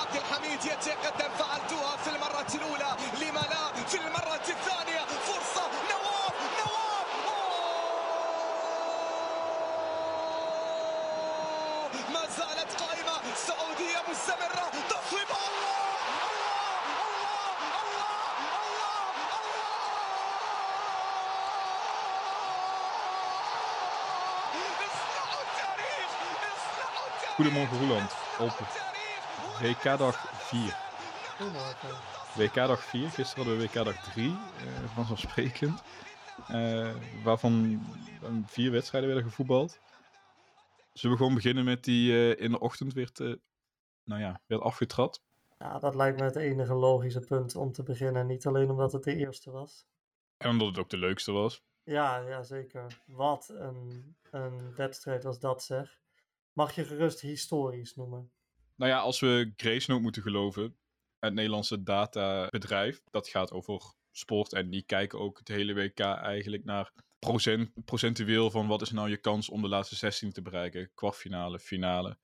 [0.00, 7.04] عبد الحميد يتقدم فعلتها في المرة الأولى لما لا في المرة الثانية فرصة نواف نواف!
[12.12, 15.84] ما زالت قائمة السعودية مستمرة تصويب الله
[27.36, 28.10] Goedemorgen Roland.
[28.38, 28.93] Op التاريخ
[29.60, 30.16] WK-dag
[30.48, 30.76] 4.
[31.36, 31.88] Goedemorgen.
[32.36, 34.36] WK-dag 4, gisteren hadden we WK-dag 3, eh,
[34.94, 35.82] vanzelfsprekend.
[36.48, 37.82] Eh, waarvan
[38.46, 39.78] vier wedstrijden werden gevoetbald.
[40.92, 43.18] Zullen we gewoon beginnen met die eh, in de ochtend werd,
[44.04, 45.22] nou ja, werd afgetrad?
[45.58, 48.26] Ja, dat lijkt me het enige logische punt om te beginnen.
[48.26, 49.86] Niet alleen omdat het de eerste was.
[50.36, 51.62] En omdat het ook de leukste was.
[51.82, 53.02] Ja, ja zeker.
[53.06, 55.98] Wat een, een wedstrijd was dat zeg.
[56.52, 58.32] Mag je gerust historisch noemen.
[58.76, 60.76] Nou ja, als we Grace Note moeten geloven,
[61.18, 66.64] het Nederlandse databedrijf, dat gaat over sport en die kijken ook het hele WK eigenlijk
[66.64, 70.90] naar procent, procentueel van wat is nou je kans om de laatste 16 te bereiken,
[70.94, 72.18] kwartfinale, finale.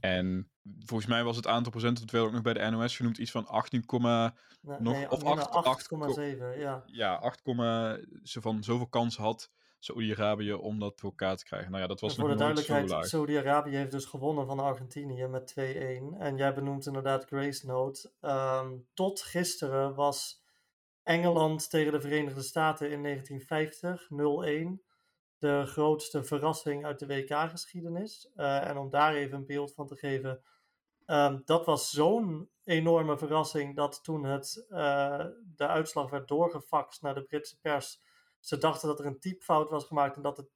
[0.00, 3.18] En volgens mij was het aantal procent, dat werd ook nog bij de NOS genoemd,
[3.18, 3.84] iets van 18,
[4.62, 6.58] Nee, Nog- nee, of nee, acht- acht- 8,7.
[6.58, 6.82] Ja.
[6.86, 7.40] ja, 8,
[8.22, 11.70] ze van zoveel kans had Saoedi-Arabië om dat voor elkaar te krijgen.
[11.70, 13.08] Nou ja, dat was En voor nog de duidelijkheid.
[13.08, 16.16] Saudi-Arabië heeft dus gewonnen van Argentinië met 2-1.
[16.18, 18.12] En jij benoemt inderdaad Grace Note.
[18.20, 20.44] Ehm, tot gisteren was
[21.02, 24.82] Engeland tegen de Verenigde Staten in 1950 0-1
[25.38, 28.30] de grootste verrassing uit de WK-geschiedenis.
[28.34, 30.42] Eh, en om daar even een beeld van te geven,
[31.06, 35.24] ehm, dat was zo'n enorme verrassing dat toen het, eh,
[35.56, 38.00] de uitslag werd doorgefaxt naar de Britse pers,
[38.40, 40.48] ze dachten dat er een typfout was gemaakt en dat het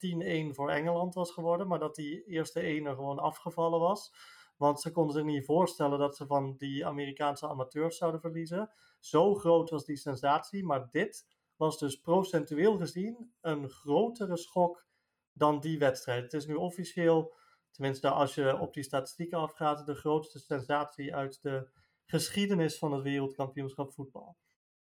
[0.51, 4.13] 10-1 voor Engeland was geworden, maar dat die eerste 1 er gewoon afgevallen was.
[4.57, 8.71] Want ze konden zich niet voorstellen dat ze van die Amerikaanse amateurs zouden verliezen.
[9.01, 14.87] Zo groot was die sensatie, maar dit was dus procentueel gezien een grotere schok
[15.33, 16.23] dan die wedstrijd.
[16.23, 17.35] Het is nu officieel,
[17.71, 21.69] tenminste als je op die statistieken afgaat, de grootste sensatie uit de
[22.05, 24.37] geschiedenis van het wereldkampioenschap voetbal.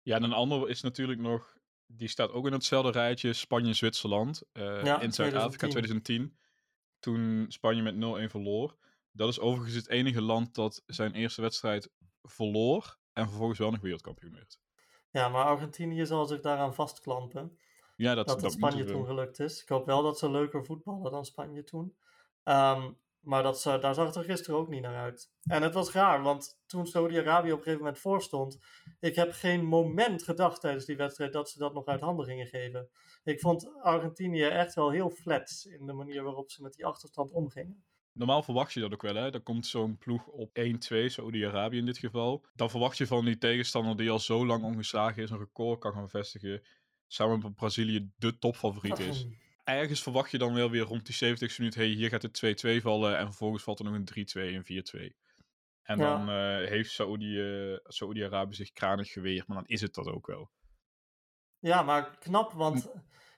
[0.01, 1.57] Ja, en een ander is natuurlijk nog,
[1.95, 4.41] die staat ook in hetzelfde rijtje, Spanje-Zwitserland.
[4.51, 6.37] eh, Ja, in Zuid-Afrika 2010.
[6.99, 8.77] Toen Spanje met 0-1 verloor.
[9.11, 11.91] Dat is overigens het enige land dat zijn eerste wedstrijd
[12.21, 12.97] verloor.
[13.13, 14.59] En vervolgens wel nog wereldkampioen werd.
[15.11, 17.57] Ja, maar Argentinië zal zich daaraan vastklampen.
[17.95, 19.61] Ja, dat, dat dat Spanje toen gelukt is.
[19.61, 21.95] Ik hoop wel dat ze leuker voetballen dan Spanje toen.
[22.43, 22.91] Ehm,
[23.21, 25.31] maar dat, ze- daar zag het er gisteren ook niet naar uit.
[25.43, 28.59] En het was raar, want toen Saudi-Arabië op een gegeven moment voorstond,
[28.99, 32.47] ik heb geen moment gedacht tijdens die wedstrijd dat ze dat nog uit handen gingen
[32.47, 32.89] geven.
[33.23, 37.31] Ik vond Argentinië echt wel heel flats in de manier waarop ze met die achterstand
[37.31, 37.83] omgingen.
[38.13, 39.31] Normaal verwacht je dat ook wel, hè.
[39.31, 42.45] Dan komt zo'n ploeg op 1-2, Saudi-Arabië in dit geval.
[42.55, 45.93] Dan verwacht je van die tegenstander die al zo lang ongeslagen is, een record kan
[45.93, 46.61] gaan vestigen.
[47.07, 49.27] Samen met Brazilië de topfavoriet is.
[49.77, 52.33] Ergens verwacht je dan wel weer rond die 70 minuut, hey, hier gaat het
[52.77, 55.15] 2-2 vallen en vervolgens valt er nog een 3-2 en 4-2.
[55.81, 56.17] En Ja.
[56.17, 57.39] dan eh, heeft Saoedi,
[57.71, 60.51] eh, Saoedi-Arabië zich kranig geweerd, maar dan is het dat ook wel.
[61.59, 62.91] Ja, maar knap, want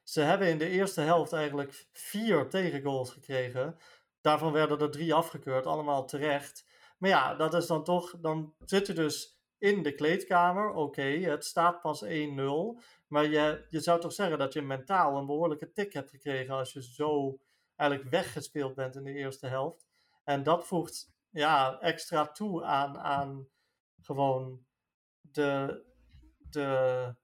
[0.03, 3.77] ze hebben in de eerste helft eigenlijk vier tegengoals gekregen.
[4.21, 6.65] Daarvan werden er drie afgekeurd, allemaal terecht.
[6.97, 10.69] Maar ja, dat is dan toch, dan zit je dus in de kleedkamer.
[10.69, 12.79] Oké, het staat pas 1-0.
[13.13, 16.73] Maar je, je zou toch zeggen dat je mentaal een behoorlijke tik hebt gekregen als
[16.73, 17.39] je zo
[17.75, 19.87] eigenlijk weggespeeld bent in de eerste helft.
[20.23, 23.47] En dat voegt ja, extra toe aan, aan
[24.01, 24.65] gewoon
[25.21, 25.83] de,
[26.37, 27.15] de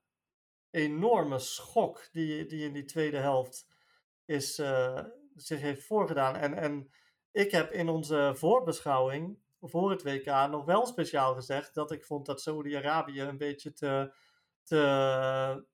[0.70, 3.66] enorme schok die, die in die tweede helft
[4.24, 6.36] is, eh, zich heeft voorgedaan.
[6.36, 6.90] En, en
[7.32, 12.26] ik heb in onze voorbeschouwing voor het WK nog wel speciaal gezegd dat ik vond
[12.26, 14.14] dat Saudi-Arabië een beetje te,
[14.62, 15.68] te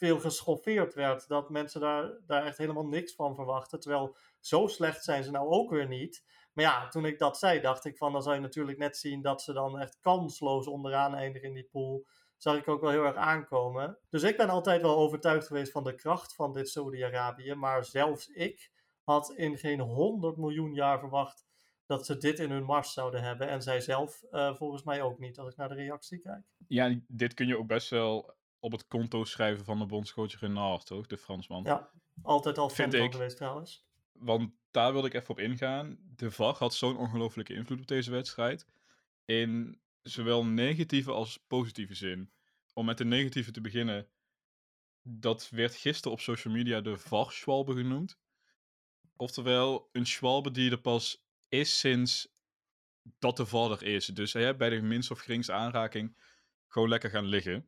[0.00, 1.28] veel geschoffeerd werd.
[1.28, 3.80] Dat mensen daar, daar echt helemaal niks van verwachten.
[3.80, 6.24] Terwijl zo slecht zijn ze nou ook weer niet.
[6.52, 9.22] Maar ja, toen ik dat zei, dacht ik van dan zou je natuurlijk net zien
[9.22, 12.06] dat ze dan echt kansloos onderaan eindigen in die pool
[12.36, 13.98] zag ik ook wel heel erg aankomen.
[14.08, 17.54] Dus ik ben altijd wel overtuigd geweest van de kracht van dit Saudi-Arabië.
[17.54, 18.70] Maar zelfs ik
[19.02, 21.46] had in geen 100 miljoen jaar verwacht
[21.86, 23.48] dat ze dit in hun mars zouden hebben.
[23.48, 26.44] En zij zelf eh, volgens mij ook niet, als ik naar de reactie kijk.
[26.66, 30.86] Ja, dit kun je ook best wel op het konto schrijven van de bondscoach Renard,
[30.86, 31.06] toch?
[31.06, 31.62] De Fransman.
[31.64, 31.90] Ja,
[32.22, 33.84] altijd al fan van geweest trouwens.
[34.12, 35.98] Want daar wilde ik even op ingaan.
[36.16, 38.66] De VAR had zo'n ongelofelijke invloed op deze wedstrijd.
[39.24, 42.30] In zowel negatieve als positieve zin.
[42.72, 44.08] Om met de negatieve te beginnen.
[45.02, 48.18] Dat werd gisteren op social media de VAR-schwalbe genoemd.
[49.16, 52.34] Oftewel, een schwalbe die er pas is sinds
[53.18, 54.06] dat de vader is.
[54.06, 56.16] Dus hij bij de minst of geringste aanraking
[56.68, 57.66] gewoon lekker gaan liggen.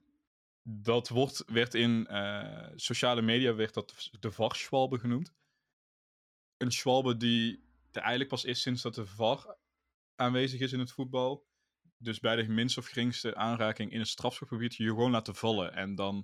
[0.62, 5.34] Dat wordt, werd in uh, sociale media werd dat de VAR-schwalbe genoemd.
[6.56, 9.56] Een schwalbe die er eigenlijk pas is sinds dat de VAR
[10.14, 11.46] aanwezig is in het voetbal.
[11.96, 15.72] Dus bij de minst of geringste aanraking in het strafschopgebied je gewoon laten vallen.
[15.72, 16.16] En dan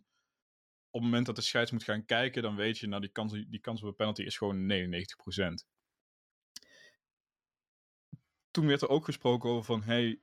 [0.90, 3.32] op het moment dat de scheids moet gaan kijken, dan weet je, nou die kans,
[3.32, 5.78] die kans op een penalty is gewoon 99%
[8.58, 10.20] toen werd er ook gesproken over van, hey,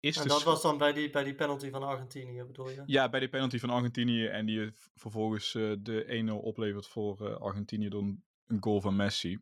[0.00, 2.82] is En dat was dan bij die, bij die penalty van Argentinië, bedoel je?
[2.86, 7.36] Ja, bij die penalty van Argentinië en die vervolgens uh, de 1-0 oplevert voor uh,
[7.36, 8.02] Argentinië door
[8.46, 9.38] een goal van Messi.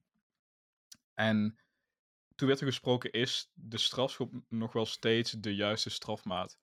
[1.14, 1.58] En
[2.34, 6.58] toen werd er gesproken, is de strafschop nog wel steeds de juiste strafmaat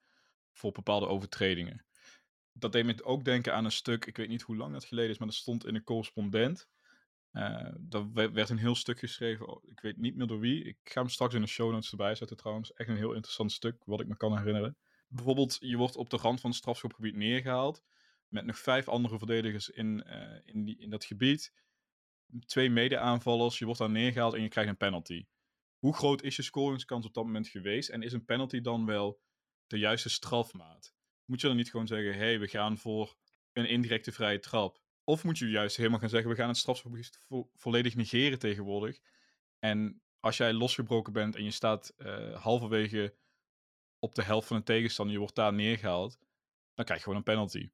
[0.52, 1.84] voor bepaalde overtredingen?
[2.52, 5.10] Dat deed me ook denken aan een stuk, ik weet niet hoe lang dat geleden
[5.10, 6.68] is, maar dat stond in een correspondent.
[7.32, 10.64] Uh, er werd een heel stuk geschreven, ik weet niet meer door wie.
[10.64, 12.72] Ik ga hem straks in de show notes erbij zetten trouwens.
[12.72, 14.76] Echt een heel interessant stuk, wat ik me kan herinneren.
[15.08, 17.82] Bijvoorbeeld, je wordt op de rand van het strafschopgebied neergehaald.
[18.28, 21.52] Met nog vijf andere verdedigers in, uh, in, die, in dat gebied.
[22.46, 25.26] Twee mede-aanvallers, je wordt daar neergehaald en je krijgt een penalty.
[25.78, 27.88] Hoe groot is je scoringskans op dat moment geweest?
[27.88, 29.20] En is een penalty dan wel
[29.66, 30.94] de juiste strafmaat?
[31.24, 33.16] Moet je dan niet gewoon zeggen, hé, hey, we gaan voor
[33.52, 34.81] een indirecte vrije trap?
[35.04, 39.00] Of moet je juist helemaal gaan zeggen, we gaan het strafschopgebied vo volledig negeren tegenwoordig.
[39.58, 43.14] En als jij losgebroken bent en je staat uh, halverwege
[43.98, 46.18] op de helft van de tegenstander, je wordt daar neergehaald,
[46.74, 47.70] dan krijg je gewoon een penalty.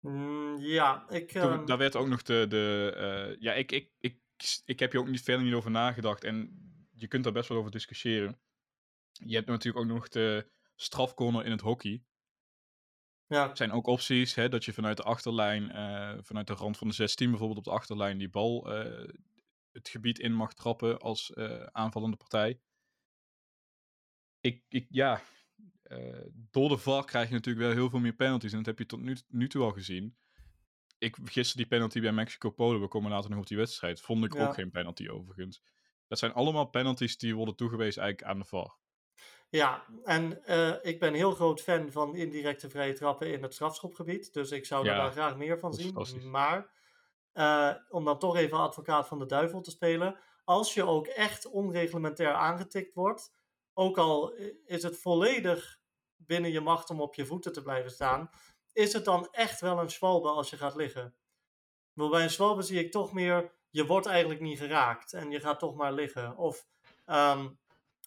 [0.00, 1.34] Mm, ja, ik...
[1.34, 1.66] Uh...
[1.66, 2.46] daar werd ook nog de...
[2.48, 2.94] de
[3.32, 4.20] uh, ja, ik, ik, ik,
[4.64, 6.24] ik heb hier ook niet verder niet over nagedacht.
[6.24, 6.60] En
[6.92, 8.40] je kunt daar best wel over discussiëren.
[9.12, 12.04] Je hebt natuurlijk ook nog de strafcorner in het hockey.
[13.28, 13.50] Ja.
[13.50, 16.88] Er zijn ook opties, hè, dat je vanuit de achterlijn, uh, vanuit de rand van
[16.88, 19.08] de 16 bijvoorbeeld op de achterlijn, die bal uh,
[19.72, 22.60] het gebied in mag trappen als uh, aanvallende partij.
[24.40, 25.22] Ik, ik ja,
[26.50, 28.86] door de VAR krijg je natuurlijk wel heel veel meer penalties en dat heb je
[28.86, 30.16] tot nu, nu toe al gezien.
[30.98, 34.34] Ik, gisteren die penalty bij Mexico-Polen, we komen later nog op die wedstrijd, vond ik
[34.34, 34.46] ja.
[34.46, 35.62] ook geen penalty overigens.
[36.08, 38.78] Dat zijn allemaal penalties die worden toegewezen eigenlijk aan de VAR.
[39.56, 44.32] Ja, en uh, ik ben heel groot fan van indirecte vrije trappen in het strafschopgebied.
[44.32, 46.30] Dus ik zou ja, daar graag meer van zien.
[46.30, 46.70] Maar
[47.34, 50.18] uh, om dan toch even advocaat van de duivel te spelen.
[50.44, 53.34] Als je ook echt onreglementair aangetikt wordt,
[53.74, 55.78] ook al is het volledig
[56.16, 58.30] binnen je macht om op je voeten te blijven staan,
[58.72, 61.14] is het dan echt wel een zwalbe als je gaat liggen.
[61.92, 65.40] Maar bij een zwalbe zie ik toch meer, je wordt eigenlijk niet geraakt en je
[65.40, 66.36] gaat toch maar liggen.
[66.36, 66.66] Of
[67.06, 67.58] um,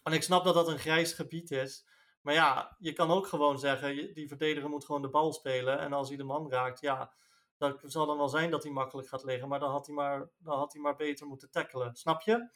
[0.09, 1.85] en ik snap dat dat een grijs gebied is.
[2.21, 5.79] Maar ja, je kan ook gewoon zeggen, die verdediger moet gewoon de bal spelen.
[5.79, 7.13] En als hij de man raakt, ja,
[7.57, 9.47] dat zal dan wel zijn dat hij makkelijk gaat liggen.
[9.47, 11.95] Maar dan had hij maar, dan had hij maar beter moeten tackelen.
[11.95, 12.49] Snap je?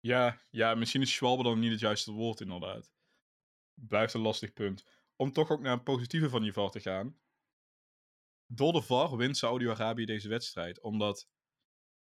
[0.00, 2.92] Ja, ja, misschien is Schwalbe dan niet het juiste woord inderdaad.
[3.74, 4.84] Blijft een lastig punt.
[5.16, 7.18] Om toch ook naar een positieve van die VAR te gaan.
[8.46, 10.80] Door de VAR wint Saudi-Arabië deze wedstrijd.
[10.80, 11.28] Omdat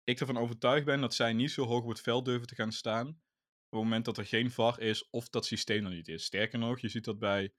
[0.04, 2.72] ik ervan overtuigd ben dat zij niet zo hoog op het veld durven te gaan
[2.72, 3.22] staan
[3.70, 6.24] het moment dat er geen VAR is of dat systeem er niet is.
[6.24, 7.54] Sterker nog, je ziet dat bij.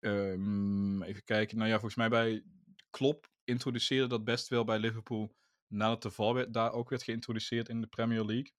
[0.00, 1.56] Um, even kijken.
[1.56, 2.44] Nou ja, volgens mij bij
[2.90, 5.36] Klopp introduceerde dat best wel bij Liverpool.
[5.66, 8.52] Nadat de VAR daar ook werd geïntroduceerd in de Premier League.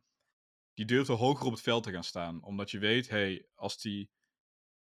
[0.74, 2.44] Die durfde hoger op het veld te gaan staan.
[2.44, 4.12] Omdat je weet, hey, als die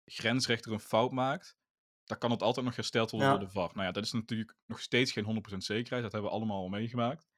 [0.05, 1.55] grensrechter een fout maakt.
[2.03, 3.71] dan kan het altijd nog hersteld worden door de VAR.
[3.73, 6.03] Nou ja, dat is natuurlijk nog steeds geen 100% zekerheid.
[6.03, 7.32] Dat hebben we allemaal al meegemaakt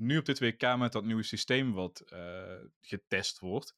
[0.00, 3.76] nu op dit WK met dat nieuwe systeem wat uh, getest wordt,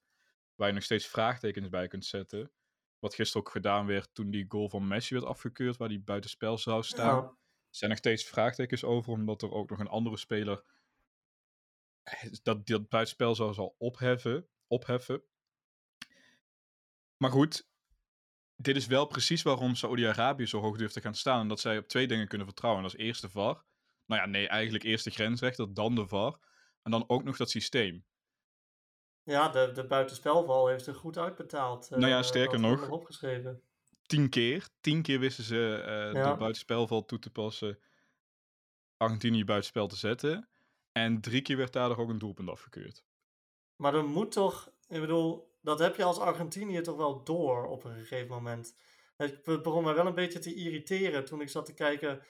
[0.54, 2.52] waar je nog steeds vraagtekens bij kunt zetten.
[2.98, 6.58] Wat gisteren ook gedaan werd toen die goal van Messi werd afgekeurd, waar die buitenspel
[6.58, 7.22] zou staan.
[7.22, 7.22] Ja.
[7.22, 10.64] Er zijn nog steeds vraagtekens over, omdat er ook nog een andere speler
[12.42, 15.22] dat, dat buitenspel zou zal opheffen, opheffen.
[17.16, 17.68] Maar goed,
[18.56, 21.40] dit is wel precies waarom Saudi-Arabië zo hoog durft te gaan staan.
[21.40, 22.82] En dat zij op twee dingen kunnen vertrouwen.
[22.82, 23.64] dat is eerst de VAR.
[24.06, 26.38] Nou ja, nee, eigenlijk eerst de grensrechter, dan de VAR.
[26.82, 28.04] En dan ook nog dat systeem.
[29.22, 31.90] Ja, de, de buitenspelval heeft er goed uitbetaald.
[31.90, 32.88] nou ja, eh, sterker nog.
[32.88, 33.62] Opgeschreven.
[34.06, 34.68] Tien keer.
[34.80, 35.82] Tien keer wisten ze
[36.14, 36.30] ja.
[36.30, 37.78] de buitenspelval toe te passen.
[38.96, 40.48] Argentinië buitenspel te zetten.
[40.92, 43.04] En drie keer werd daar ook een doelpunt afgekeurd.
[43.76, 47.84] Maar er moet toch, ik bedoel, dat heb je als Argentinië toch wel door op
[47.84, 48.76] een gegeven moment.
[49.16, 52.22] Het begon mij wel een beetje te irriteren toen ik zat te kijken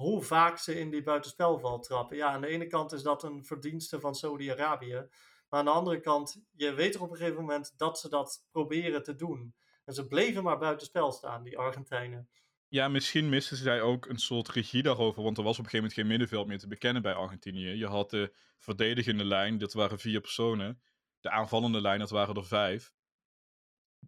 [0.00, 2.16] hoe vaak ze in die buitenspelval trappen.
[2.16, 5.08] Ja, aan de ene kant is dat een verdienste van Saudi-Arabië.
[5.48, 8.46] Maar aan de andere kant, je weet er op een gegeven moment dat ze dat
[8.50, 9.54] proberen te doen.
[9.84, 12.28] En ze bleven maar buitenspel staan, die Argentijnen.
[12.68, 15.22] Ja, misschien misten zij ook een soort regie daarover.
[15.22, 17.68] Want er was op een gegeven moment geen middenveld meer te bekennen bij Argentinië.
[17.68, 20.82] Je had de verdedigende lijn, dat waren vier personen.
[21.20, 22.92] de aanvallende lijn, dat waren er vijf.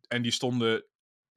[0.09, 0.85] En die stonden,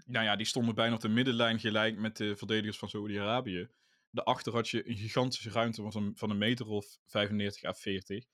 [0.05, 3.69] nou ja, die stonden bijna op de middenlijn gelijk met de verdedigers van Saudi-Arabië.
[4.13, 8.25] Daarachter had je een gigantische ruimte van een, van een meter of 95 à 40.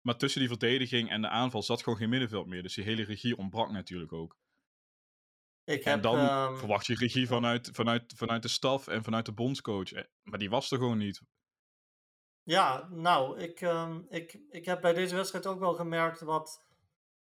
[0.00, 2.62] Maar tussen die verdediging en de aanval zat gewoon geen middenveld meer.
[2.62, 4.38] Dus die hele regie ontbrak natuurlijk ook.
[5.64, 9.26] Ik En heb, dan ehm, verwacht je regie vanuit, vanuit, vanuit de staf en vanuit
[9.26, 9.92] de bondscoach.
[9.92, 11.22] Eh, Maar die was er gewoon niet.
[12.42, 16.66] Ja, nou, ik, ehm, ik, ik heb bij deze wedstrijd ook wel gemerkt wat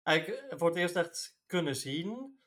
[0.02, 2.39] eigenlijk voor het eerst echt kunnen zien.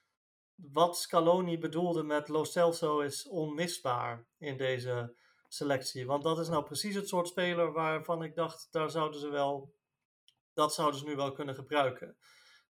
[0.71, 5.15] Wat Scaloni bedoelde met Lo Celso is onmisbaar in deze
[5.47, 6.05] selectie.
[6.05, 9.73] Want dat is nou precies het soort speler waarvan ik dacht, daar zouden ze wel,
[10.53, 12.17] dat zouden ze nu wel kunnen gebruiken.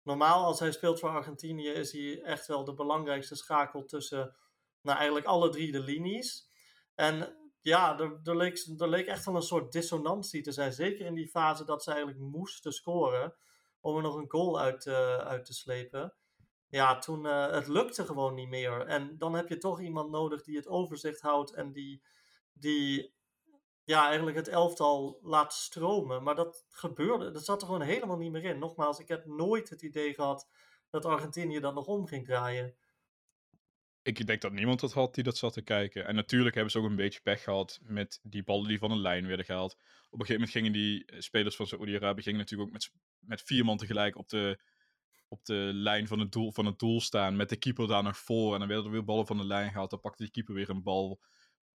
[0.02, 4.36] Normaal, als hij speelt voor Argentinië, is hij echt wel de belangrijkste schakel tussen
[4.80, 6.48] nou, eigenlijk alle drie de linies.
[6.94, 10.72] En ja, er, leek, er leek echt wel een soort dissonantie te zijn.
[10.72, 13.34] Zeker in die fase dat ze eigenlijk moesten scoren.
[13.80, 16.14] Om er nog een goal uit, eh, uit te slepen.
[16.72, 18.86] Ja, toen eh, het lukte gewoon niet meer.
[18.86, 21.52] En dan heb je toch iemand nodig die het overzicht houdt.
[21.52, 22.02] En die,
[22.52, 23.14] die
[23.84, 26.22] ja, eigenlijk het elftal laat stromen.
[26.22, 27.30] Maar dat gebeurde.
[27.30, 28.58] Dat zat er gewoon helemaal niet meer in.
[28.58, 30.48] Nogmaals, ik heb nooit het idee gehad
[30.90, 32.74] dat Argentinië dat nog om ging draaien.
[34.02, 36.06] Ik denk dat niemand dat had die dat zat te kijken.
[36.06, 38.96] En natuurlijk hebben ze ook een beetje pech gehad met die ballen die van de
[38.96, 39.72] lijn werden gehaald.
[40.10, 43.64] Op een gegeven moment gingen die eh, spelers van Saoedi-Arabië natuurlijk ook met, met vier
[43.64, 44.58] man tegelijk op de,
[45.32, 47.36] op de lijn van het, doel, van het doel staan.
[47.36, 48.52] Met de keeper daar nog voor.
[48.52, 49.90] En dan werden er weer ballen van de lijn gehaald.
[49.90, 51.20] Dan pakte die keeper weer een bal.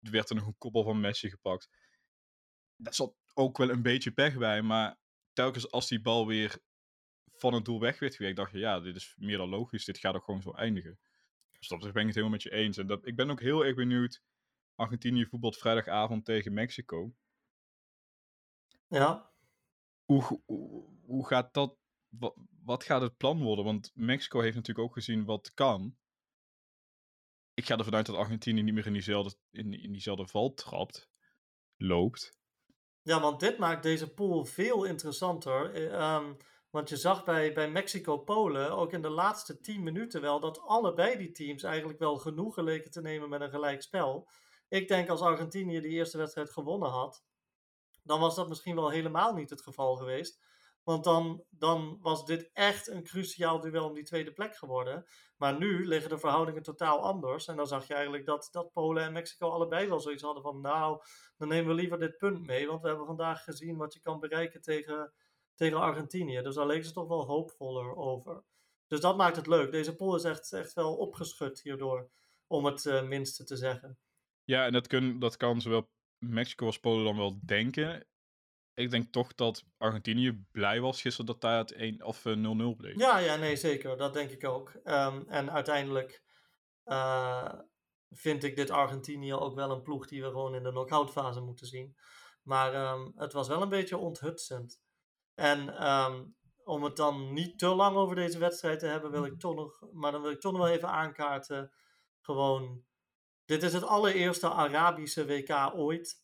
[0.02, 1.70] Er werd er nog een kopbal van Messi gepakt.
[2.76, 4.62] Daar zat ook wel een beetje pech bij.
[4.62, 4.98] Maar
[5.34, 6.58] telkens als die bal weer
[7.32, 9.86] van het doel weg werd gewerkt, dacht je, ja, dit is meer dan logisch.
[9.86, 11.00] Dit gaat ook gewoon zo eindigen.
[11.60, 12.78] Dus dat ben ik het helemaal met je eens.
[12.78, 14.22] En dat, ik ben ook heel erg benieuwd.
[14.76, 17.14] Argentinië voetbalt vrijdagavond tegen Mexico.
[18.88, 19.32] Ja,
[20.06, 21.82] Hoe, hoe, hoe gaat dat...
[22.64, 23.66] Wat, gaat het plan worden?
[23.66, 25.98] Want Mexico heeft natuurlijk ook gezien wat kan.
[27.54, 31.10] Ik ga ervan uit dat Argentinië niet meer in diezelfde, in, in diezelfde val trapt.
[31.78, 32.38] Loopt.
[33.02, 35.74] Ja, want dit maakt deze pool veel interessanter.
[35.74, 36.34] Eh, ehm,
[36.70, 41.18] want je zag bij, bij Mexico-Polen ook in de laatste 10 minuten wel dat allebei
[41.18, 44.30] die teams eigenlijk wel genoegen leken te nemen met een gelijk spel.
[44.68, 47.24] Ik denk als Argentinië die eerste wedstrijd gewonnen had,
[48.04, 50.42] dan was dat misschien wel helemaal niet het geval geweest.
[50.84, 55.06] Want dan, dan was dit echt een cruciaal duel om die tweede plek geworden.
[55.38, 57.48] Maar nu liggen de verhoudingen totaal anders.
[57.48, 60.62] En dan zag je eigenlijk dat, dat Polen en Mexico allebei wel zoiets hadden van...
[60.62, 61.02] Nou,
[61.38, 62.68] dan nemen we liever dit punt mee.
[62.68, 65.14] Want we hebben vandaag gezien wat je kan bereiken tegen,
[65.56, 66.42] tegen Argentinië.
[66.42, 68.44] Dus daar leken ze toch wel hoopvoller over.
[68.88, 69.72] Dus dat maakt het leuk.
[69.72, 72.10] Deze pool is echt, echt wel opgeschud hierdoor.
[72.48, 73.98] Om het eh, minste te zeggen.
[74.44, 78.08] Ja, en dat, kun, dat kan zowel Mexico als Polen dan wel denken.
[78.76, 82.78] Ik denk toch dat Argentinië blij was gisteren dat daar het 1 of eh, 0-0
[82.78, 82.98] bleef.
[82.98, 83.98] Ja, ja, nee, zeker.
[83.98, 84.72] Dat denk ik ook.
[84.84, 86.24] Ehm, en uiteindelijk
[86.84, 87.54] eh,
[88.10, 91.42] vind ik dit Argentinië ook wel een ploeg die we gewoon in de knock-out fase
[91.42, 91.96] moeten zien.
[92.42, 94.82] Maar ehm, het was wel een beetje onthutsend.
[95.36, 96.24] En ehm,
[96.64, 99.88] om het dan niet te lang over deze wedstrijd te hebben, wil ik toch nog,
[99.92, 101.74] maar dan wil ik toch nog wel even aankaarten.
[102.22, 102.84] Gewoon,
[103.46, 106.23] dit is het allereerste Arabische WK ooit.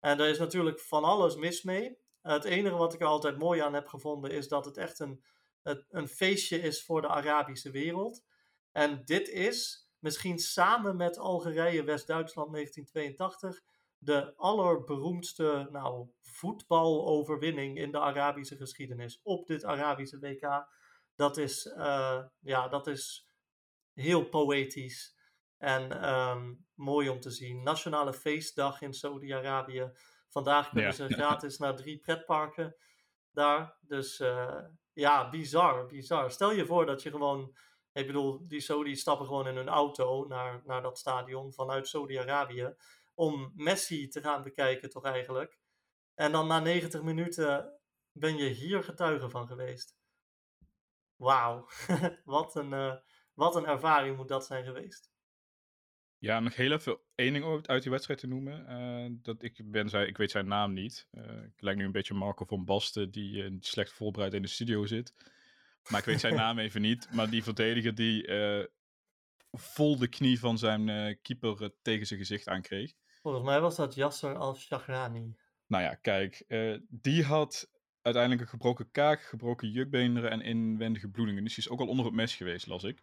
[0.00, 1.98] En er is natuurlijk van alles mis mee.
[2.22, 5.24] Het enige wat ik er altijd mooi aan heb gevonden is dat het echt een,
[5.88, 8.24] een feestje is voor de Arabische wereld.
[8.72, 13.62] En dit is misschien samen met Algerije, West-Duitsland 1982
[13.98, 20.66] de allerberoemdste nou, voetbaloverwinning in de Arabische geschiedenis op dit Arabische WK.
[21.14, 23.28] Dat is, eh, ja, dat is
[23.92, 25.16] heel poëtisch
[25.58, 27.62] en ehm, mooi om te zien.
[27.62, 29.90] Nationale feestdag in Saudi-Arabië.
[30.28, 30.92] Vandaag kunnen Ja.
[30.96, 32.76] ze gratis naar drie pretparken
[33.30, 33.76] daar.
[33.80, 36.30] Dus eh, ja, bizar, bizar.
[36.30, 37.56] Stel je voor dat je gewoon,
[37.92, 42.74] ik bedoel, die Saudi stappen gewoon in hun auto naar, naar dat stadion vanuit Saudi-Arabië.
[43.14, 45.58] Om Messi te gaan bekijken, toch eigenlijk.
[46.14, 47.80] En dan na 90 minuten
[48.12, 49.96] ben je hier getuige van geweest.
[51.16, 51.68] Wauw,
[52.24, 52.94] wat, een, eh,
[53.34, 55.10] wat een ervaring moet dat zijn geweest.
[56.20, 58.66] Ja, nog heel even één ding uit- die wedstrijd te noemen.
[58.66, 61.06] Eh, dat ik, ben, ik weet zijn naam niet.
[61.10, 64.48] Eh, ik lijk nu een beetje Marco van Basten, die eh, slecht voorbereid in de
[64.48, 65.14] studio zit.
[65.90, 67.08] Maar ik weet zijn naam even niet.
[67.12, 68.28] Maar die verdediger die
[69.52, 72.92] vol de knie van zijn keeper tegen zijn gezicht aankreeg.
[73.22, 75.34] Volgens mij was dat Yasser al-Shahrani.
[75.66, 76.44] Nou ja, kijk,
[76.88, 77.70] die had
[78.02, 81.44] uiteindelijk een gebroken kaak, gebroken jukbeenderen en inwendige bloedingen.
[81.44, 83.02] Dus die is ook al onder het mes geweest, las ik.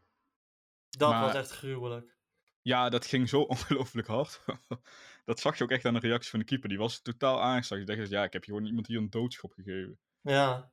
[0.90, 2.15] Dat Maar- was echt gruwelijk.
[2.66, 4.42] Ja, dat ging zo ongelooflijk hard.
[5.26, 6.70] dat zag je ook echt aan de reactie van de keeper.
[6.70, 7.86] Die was totaal aangestakt.
[7.86, 10.00] Die dacht, ja, ik heb hier gewoon iemand hier een doodschop gegeven.
[10.22, 10.72] Ja.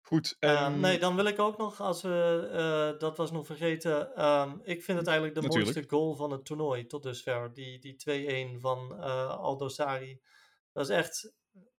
[0.00, 0.36] Goed.
[0.40, 4.24] Uh, ehm, nee, dan wil ik ook nog, als we, uh, dat was nog vergeten,
[4.24, 5.74] um, ik vind het eigenlijk de Natuurlijk.
[5.74, 7.52] mooiste goal van het toernooi tot dusver.
[7.52, 10.20] Die, die 2-1 van uh, Aldo Sari.
[10.72, 11.32] Dat is echt,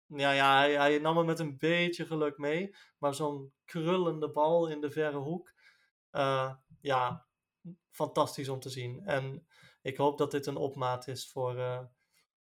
[0.05, 4.67] ja, ja hij, hij, nam het met een beetje geluk mee, maar zo'n krullende bal
[4.67, 5.53] in de verre hoek,
[6.11, 7.27] uh, ja,
[7.89, 9.05] fantastisch om te zien.
[9.05, 9.47] En
[9.81, 11.83] ik hoop dat dit een opmaat is voor, uh,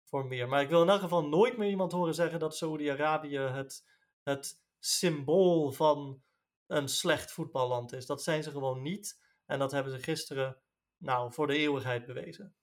[0.05, 0.49] voor meer.
[0.49, 3.89] Maar ik wil in elk geval nooit meer iemand horen zeggen dat Saoedi-Arabië het,
[4.23, 6.23] het symbool van
[6.67, 8.07] een slecht voetballand is.
[8.07, 9.21] Dat zijn ze gewoon niet.
[9.47, 10.57] En dat hebben ze gisteren,
[10.97, 12.55] nou, voor de eeuwigheid bewezen.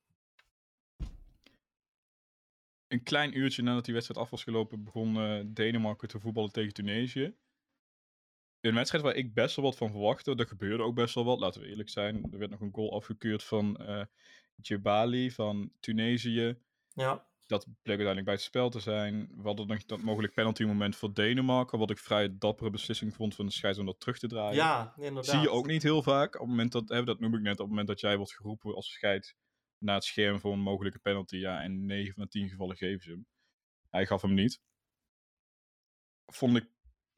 [2.88, 6.74] Een klein uurtje nadat die wedstrijd af was gelopen, begon uh, Denemarken te voetballen tegen
[6.74, 7.36] Tunesië.
[8.68, 10.36] Een wedstrijd waar ik best wel wat van verwachtte.
[10.36, 12.28] Er gebeurde ook best wel wat, laten we eerlijk zijn.
[12.32, 14.04] Er werd nog een goal afgekeurd van uh,
[14.56, 16.58] Djibali van Tunesië.
[16.94, 17.26] Ja.
[17.46, 19.30] Dat bleek uiteindelijk bij het spel te zijn.
[19.36, 21.80] We hadden nog dat mogelijk penalty moment voor Denemarken.
[21.80, 24.56] Wat ik vrij dappere beslissing vond van de scheids om dat terug te draaien.
[24.56, 25.26] Ja, inderdaad.
[25.26, 26.34] Zie je ook niet heel vaak.
[26.34, 28.36] Op het moment dat, hè, dat noem ik net, op het moment dat jij wordt
[28.36, 29.36] geroepen als scheid
[29.78, 31.36] naar het scherm voor een mogelijke penalty.
[31.36, 33.28] Ja, in 9 van de 10 gevallen geven ze hem.
[33.90, 34.62] Hij gaf hem niet.
[36.26, 36.68] Vond ik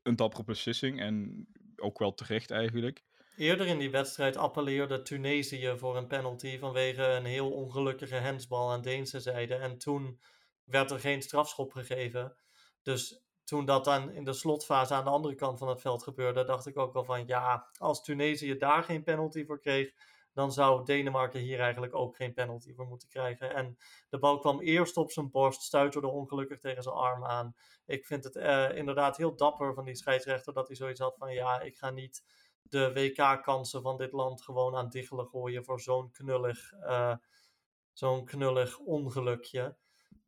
[0.04, 3.04] een dappere beslissing en ook wel terecht eigenlijk.
[3.38, 8.82] Eerder in die wedstrijd appelleerde Tunesië voor een penalty vanwege een heel ongelukkige hensbal aan
[8.82, 9.56] Deense zijde.
[9.56, 10.20] En toen
[10.64, 12.36] werd er geen strafschop gegeven.
[12.82, 16.44] Dus toen dat dan in de slotfase aan de andere kant van het veld gebeurde,
[16.44, 19.94] dacht ik ook wel van ja, als Tunesië daar geen penalty voor kreeg,
[20.40, 23.56] dan zou Denemarken hier eigenlijk ook geen penalty voor moeten krijgen.
[23.56, 23.78] En
[24.10, 27.56] de bal kwam eerst op zijn borst, stuiterde ongelukkig tegen zijn arm aan.
[27.86, 31.34] Ik vind het uh, inderdaad heel dapper van die scheidsrechter dat hij zoiets had van
[31.34, 32.24] ja, ik ga niet
[32.62, 37.16] de WK-kansen van dit land gewoon aan diggelen gooien voor zo'n knullig, uh,
[37.94, 39.78] zo'n knullig ongelukje.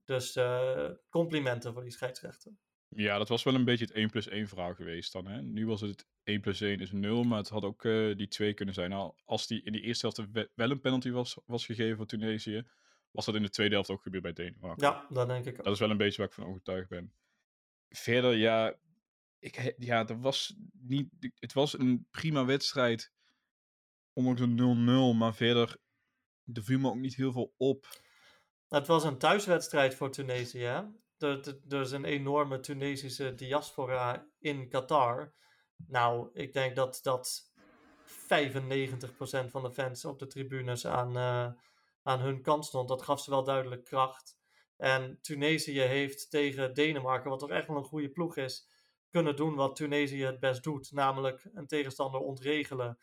[0.06, 2.52] Dus uh, complimenten voor die scheidsrechter.
[2.88, 5.28] Ja, dat was wel een beetje het 1 plus 1 verhaal geweest dan.
[5.28, 5.42] Hè?
[5.42, 8.54] Nu was het 1 plus 1 is 0, maar het had ook uh, die 2
[8.54, 8.90] kunnen zijn.
[8.90, 12.68] Nou, als die in die eerste helft wel een penalty was, was gegeven voor Tunesië,
[13.12, 14.88] was dat in de tweede helft ook gebeurd bij Denemarken.
[14.88, 15.64] Ja, dat denk ik ook.
[15.64, 17.14] Dat is wel een beetje waar ik van overtuigd ben.
[17.90, 18.76] Verder, ja,
[19.40, 23.12] ik, ja, er was niet, het was een prima wedstrijd.
[24.14, 25.78] Ondanks een 0-0, maar verder,
[26.54, 27.88] er viel me ook niet heel veel op.
[28.68, 30.60] Het was een thuiswedstrijd voor Tunesië.
[30.60, 30.82] Hè?
[31.18, 35.34] Er, er, er is een enorme Tunesische diaspora in Qatar.
[35.88, 37.52] Nou, ik denk dat, dat
[38.06, 41.52] 95% van de fans op de tribunes aan, uh,
[42.04, 42.88] aan hun kant stond.
[42.88, 44.40] Dat gaf ze wel duidelijk kracht.
[44.78, 48.70] En Tunesië heeft tegen Denemarken, wat toch echt wel een goede ploeg is,
[49.10, 50.92] kunnen doen wat Tunesië het best doet.
[50.92, 52.98] Namelijk een tegenstander ontregelen.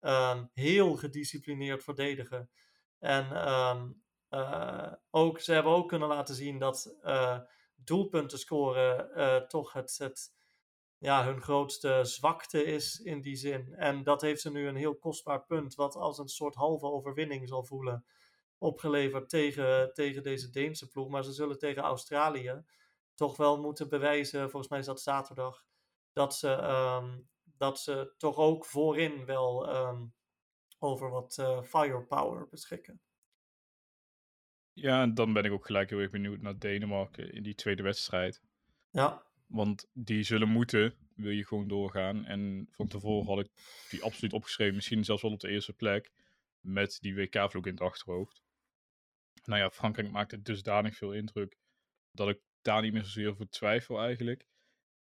[0.00, 2.50] Um, heel gedisciplineerd verdedigen.
[2.98, 7.38] En um, uh, ook, ze hebben ook kunnen laten zien dat uh,
[7.74, 10.32] doelpunten scoren toch het, het,
[11.04, 13.74] ja, hun grootste zwakte is in die zin.
[13.74, 17.48] En dat heeft ze nu een heel kostbaar punt, wat als een soort halve overwinning
[17.48, 18.04] zal voelen,
[18.58, 21.08] opgeleverd tegen, tegen deze Deense ploeg.
[21.08, 22.64] Maar ze zullen tegen Australië
[23.14, 25.64] toch wel moeten bewijzen, volgens mij is dat zaterdag,
[26.12, 30.14] dat ze, um, dat ze toch ook voorin wel um,
[30.78, 33.00] over wat uh, firepower beschikken.
[34.72, 37.82] Ja, en dan ben ik ook gelijk heel erg benieuwd naar Denemarken in die tweede
[37.82, 38.42] wedstrijd.
[38.90, 39.32] Ja.
[39.54, 42.24] Want die zullen moeten, wil je gewoon doorgaan.
[42.24, 43.50] En van tevoren had ik
[43.90, 46.12] die absoluut opgeschreven, misschien zelfs wel op de eerste plek,
[46.60, 48.42] met die WK-vloek in het achterhoofd.
[49.44, 51.56] Nou ja, Frankrijk maakte dusdanig veel indruk
[52.10, 54.46] dat ik daar niet meer zozeer voor twijfel eigenlijk.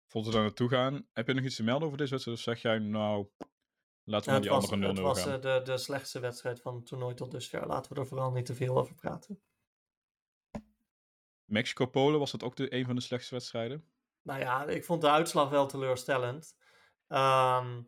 [0.06, 1.06] Vond we daar naartoe gaan.
[1.12, 2.38] Heb je nog iets te melden over deze wedstrijd?
[2.38, 3.28] Of zeg jij nou,
[4.04, 5.32] laten we Ja, die was, andere 0-0 het was gaan?
[5.32, 7.66] eh, de, de slechtste wedstrijd van het toernooi tot dusver.
[7.66, 9.40] Laten we er vooral niet te veel over praten.
[11.44, 13.84] Mexico-Polen, was dat ook de, een van de slechtste wedstrijden?
[14.28, 16.56] Nou ja, ik vond de uitslag wel teleurstellend.
[17.06, 17.82] Ehm,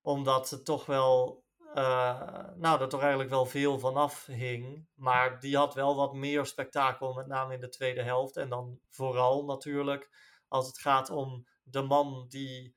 [0.00, 1.46] omdat het toch wel.
[1.74, 4.88] eh, nou, er toch eigenlijk wel veel vanaf hing.
[4.94, 8.36] Maar die had wel wat meer spektakel, met name in de tweede helft.
[8.36, 10.10] En dan vooral natuurlijk
[10.48, 12.76] als het gaat om de man die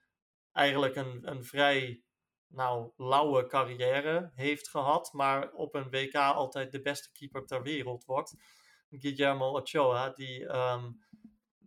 [0.52, 2.04] eigenlijk een, een vrij
[2.48, 5.13] nou, lauwe carrière heeft gehad.
[5.13, 8.36] Maar op een WK altijd de beste keeper ter wereld wordt.
[8.89, 10.91] Guillermo Ochoa, die ehm,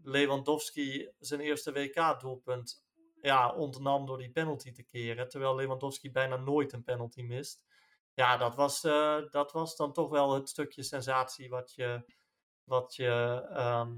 [0.05, 2.85] Lewandowski zijn eerste WK-doelpunt
[3.21, 5.29] ja, ontnam door die penalty te keren.
[5.29, 7.65] Terwijl Lewandowski bijna nooit een penalty mist.
[8.15, 12.05] Ja, dat was, eh, dat was dan toch wel het stukje sensatie wat je,
[12.65, 13.93] wat je, ehm,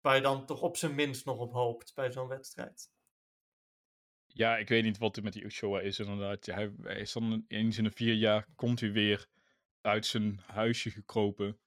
[0.00, 2.92] waar je dan toch op zijn minst nog op hoopt bij zo'n wedstrijd.
[4.26, 6.46] Ja, ik weet niet wat er met die Ochoa is inderdaad.
[6.46, 9.26] Hij, hij is dan eens in de vier jaar, komt hij weer
[9.80, 11.58] uit zijn huisje gekropen.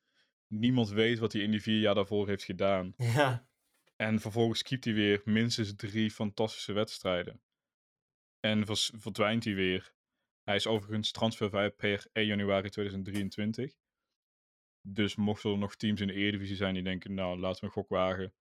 [0.47, 2.93] Niemand weet wat hij in die vier jaar daarvoor heeft gedaan.
[2.97, 3.47] Ja,
[3.95, 7.41] En vervolgens keept hij weer minstens drie fantastische wedstrijden.
[8.39, 9.93] En verdwijnt hij weer.
[10.43, 13.75] Hij is overigens transfervrij per 1 januari 2023.
[14.81, 17.71] Dus mochten er nog teams in de Eredivisie zijn die denken, nou, laten we een
[17.71, 18.33] gok wagen.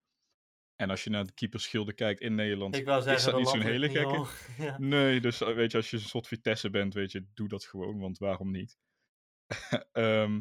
[0.75, 3.49] En als je naar de keeperschilden kijkt in Nederland, Ik wou zeggen, dat de niet
[3.49, 4.25] zo'n hele niet gekke?
[4.65, 4.77] ja.
[4.79, 7.65] Nee, dus eh, weet je, als je een soort Vitesse bent, weet je, doe dat
[7.65, 8.77] gewoon, want waarom niet?
[9.91, 10.39] Ehm,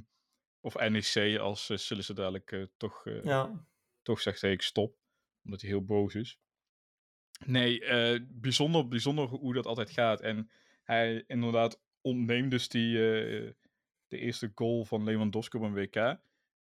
[0.67, 3.67] of NEC, als uh, zullen ze dadelijk eh, toch, eh, ja.
[4.03, 4.97] toch zegt, hey, ik stop.
[5.45, 6.39] Omdat hij heel boos is.
[7.45, 10.21] Nee, eh, bijzonder, bijzonder hoe dat altijd gaat.
[10.21, 10.51] En
[10.83, 13.53] hij inderdaad ontneemt dus die, eh,
[14.09, 16.17] de eerste goal van Lewandowski op een WK.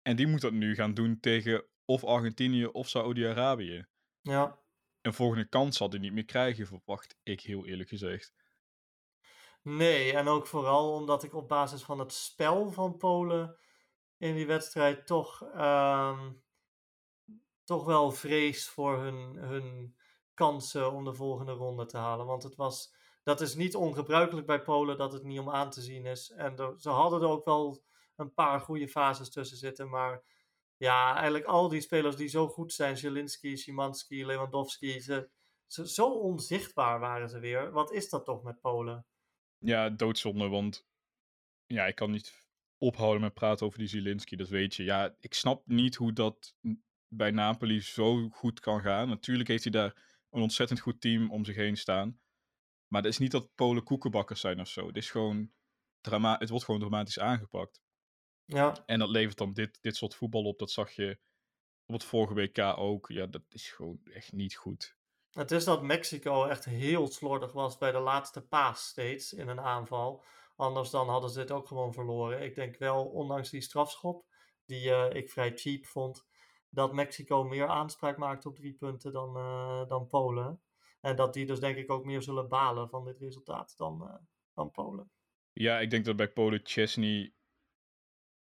[0.02, 3.86] En die moet dat nu gaan doen tegen of Argentinië of Saoedi-Arabië.
[4.22, 4.64] ja.
[5.02, 8.34] Een volgende kans zal hij niet meer krijgen, verwacht ik heel eerlijk gezegd.
[9.62, 13.58] Nee, en ook vooral omdat ik op basis van het spel van Polen
[14.18, 16.32] in die wedstrijd toch, ehm,
[17.64, 19.96] toch wel vrees voor hun, hun
[20.34, 22.26] kansen om de volgende ronde te halen.
[22.26, 25.82] Want het was, dat is niet ongebruikelijk bij Polen dat het niet om aan te
[25.82, 26.32] zien is.
[26.32, 27.84] En ze hadden er ook wel
[28.16, 29.90] een paar goede fases tussen zitten.
[29.90, 30.24] Maar
[30.78, 35.30] ja, eigenlijk al die spelers die zo goed zijn, Zielinski, Szymanski, Lewandowski, ze,
[35.66, 37.72] ze, zo onzichtbaar waren ze weer.
[37.72, 39.06] Wat is dat toch met Polen?
[39.58, 40.88] Ja, doodzonde, want
[41.66, 42.45] ja, ik kan niet
[42.86, 44.84] ophouden met praten over die Zielinski, dat weet je.
[44.84, 46.56] Ja, ik snap niet hoe dat
[47.08, 49.08] bij Napoli zo goed kan gaan.
[49.10, 52.20] Natuurlijk heeft hij daar een ontzettend goed team om zich heen staan.
[52.88, 54.88] Maar het is niet dat Polen koekenbakkers zijn of zo.
[54.88, 55.52] Het is gewoon
[56.02, 57.82] drama het wordt gewoon dramatisch aangepakt.
[58.46, 60.60] Ja, En dat levert dan dit, dit soort voetbal op.
[60.60, 61.20] Dat zag je
[61.86, 63.08] op het vorige WK ook.
[63.08, 64.98] Ja, dat is gewoon echt niet goed.
[65.32, 69.60] het is dat Mexico echt heel slordig was bij de laatste paas steeds in een
[69.60, 70.24] aanval.
[70.56, 72.42] Anders dan hadden ze dit ook gewoon verloren.
[72.44, 74.26] Ik denk wel, ondanks die strafschop,
[74.66, 76.26] die eh, ik vrij cheap vond,
[76.70, 80.62] dat Mexico meer aanspraak maakte op drie punten dan, eh, dan Polen.
[81.02, 84.16] En dat die dus denk ik ook meer zullen balen van dit resultaat dan, eh,
[84.54, 85.12] dan Polen.
[85.54, 87.34] Ja, ik denk dat bij Polen Chesney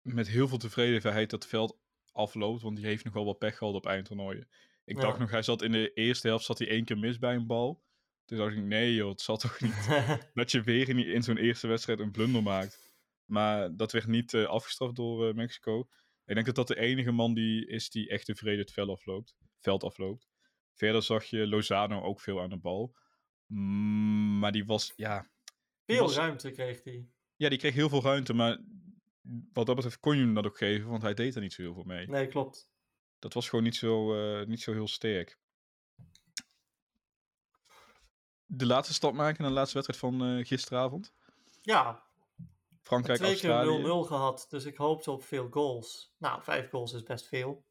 [0.02, 1.78] met heel veel tevredenheid dat veld
[2.12, 2.62] afloopt.
[2.62, 4.50] Want die heeft nog wel wat pech gehad op eindtoernooien.
[4.86, 5.02] Ik Ja.
[5.02, 7.48] dacht nog, hij zat in de eerste helft zat hij één keer mis bij een
[7.48, 7.84] bal.
[8.26, 9.88] Toen dacht ik, nee joh, het zal toch niet
[10.34, 12.90] dat je weer in, in zo'n eerste wedstrijd een blunder maakt.
[13.26, 15.80] Maar dat werd niet eh, afgestraft door eh, Mexico.
[16.26, 19.36] Ik denk dat dat de enige man die is die echt tevreden het veld afloopt.
[19.60, 20.30] Veld afloopt.
[20.74, 22.96] Verder zag je Lozano ook veel aan de bal.
[23.46, 25.30] Mm, maar die was, ja,
[25.86, 27.08] Veel was- ruimte kreeg hij.
[27.36, 28.34] ja, die kreeg heel veel ruimte.
[28.34, 28.60] Maar
[29.54, 31.62] wat dat betreft kon je hem dat ook geven, want hij deed er niet zo
[31.62, 32.08] heel veel mee.
[32.08, 32.70] Nee, klopt.
[33.20, 35.40] Dat was gewoon niet zo, eh, niet zo heel sterk.
[38.54, 41.14] De laatste stap maken naar de laatste wedstrijd van eh, gisteravond.
[41.62, 42.04] Ja,
[42.82, 44.06] Frankrijk, twee keer 0-0 Australië.
[44.06, 46.14] gehad, dus ik hoopte op veel goals.
[46.18, 47.66] Nou, vijf goals is best veel.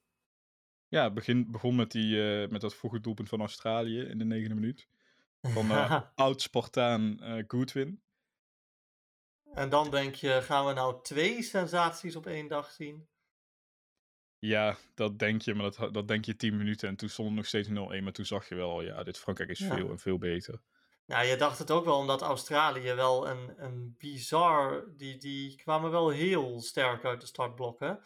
[0.88, 4.54] Ja, begin, begon met, die, eh, met dat vroege doelpunt van Australië in de negende
[4.54, 4.88] minuut.
[5.42, 8.02] Van eh, oud-Spartaan eh Goodwin.
[9.52, 13.08] En dan denk je, gaan we nou twee sensaties op één dag zien?
[14.40, 16.88] Ja, dat denk je, maar dat, dat denk je 10 minuten.
[16.88, 17.72] En toen stond het nog steeds 0-1.
[17.72, 19.74] Maar toen zag je wel, ja, dit Frankrijk is Ja.
[19.74, 20.60] veel en veel beter.
[21.06, 24.84] Nou, je dacht het ook wel omdat Australië wel een, een bizar...
[24.96, 28.00] Die, die kwamen wel heel sterk uit de startblokken.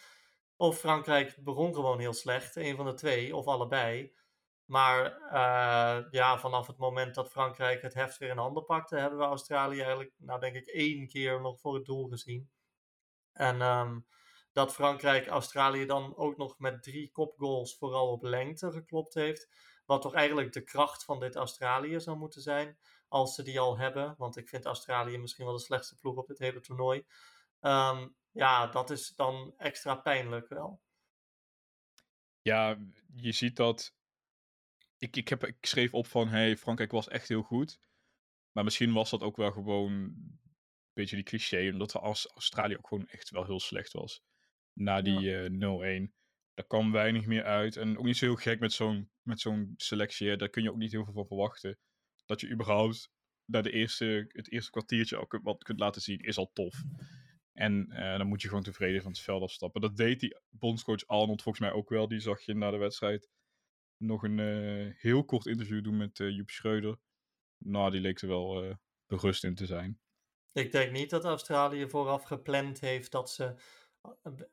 [0.56, 4.12] Of Frankrijk begon gewoon heel slecht, een van de twee, of allebei.
[4.64, 9.18] Maar eh, ja, vanaf het moment dat Frankrijk het heft weer in handen pakte, hebben
[9.18, 12.50] we Australië eigenlijk, nou denk ik, één keer nog voor het doel gezien.
[13.32, 13.98] En ehm,
[14.54, 19.48] dat Frankrijk Australië dan ook nog met drie kopgoals vooral op lengte geklopt heeft.
[19.86, 22.78] Wat toch eigenlijk de kracht van dit Australië zou moeten zijn.
[23.08, 24.14] Als ze die al hebben.
[24.18, 27.04] Want ik vind Australië misschien wel de slechtste ploeg op dit hele toernooi.
[27.60, 30.80] Ehm, ja, dat is dan extra pijnlijk wel.
[32.42, 32.78] Ja,
[33.14, 33.94] je ziet dat.
[34.98, 37.78] Ik, ik, heb, ik schreef op van, hey, Frankrijk was echt heel goed.
[38.52, 40.40] Maar misschien was dat ook wel gewoon een
[40.92, 44.22] beetje die cliché, omdat Australië ook gewoon echt wel heel slecht was.
[44.74, 45.50] Na die eh
[46.08, 46.12] 0-1.
[46.54, 47.76] Daar kwam weinig meer uit.
[47.76, 50.28] En ook niet zo heel gek met zo'n, met zo'n selectie.
[50.28, 50.36] hè.
[50.36, 51.78] Daar kun je ook niet heel veel van verwachten.
[52.26, 53.10] Dat je überhaupt
[53.44, 56.82] naar de eerste, het eerste kwartiertje al kunt, wat kunt laten zien, is al tof.
[57.52, 59.80] En eh, dan moet je gewoon tevreden van het veld afstappen.
[59.80, 62.08] Dat deed die bondscoach Arnold volgens mij ook wel.
[62.08, 63.28] Die zag je na de wedstrijd
[63.96, 66.96] nog een eh, heel kort interview doen met eh, Joep Schreuder.
[67.58, 68.74] Nou, die leek er wel eh,
[69.06, 70.00] berust in te zijn.
[70.52, 73.54] Ik denk niet dat Australië vooraf gepland heeft dat ze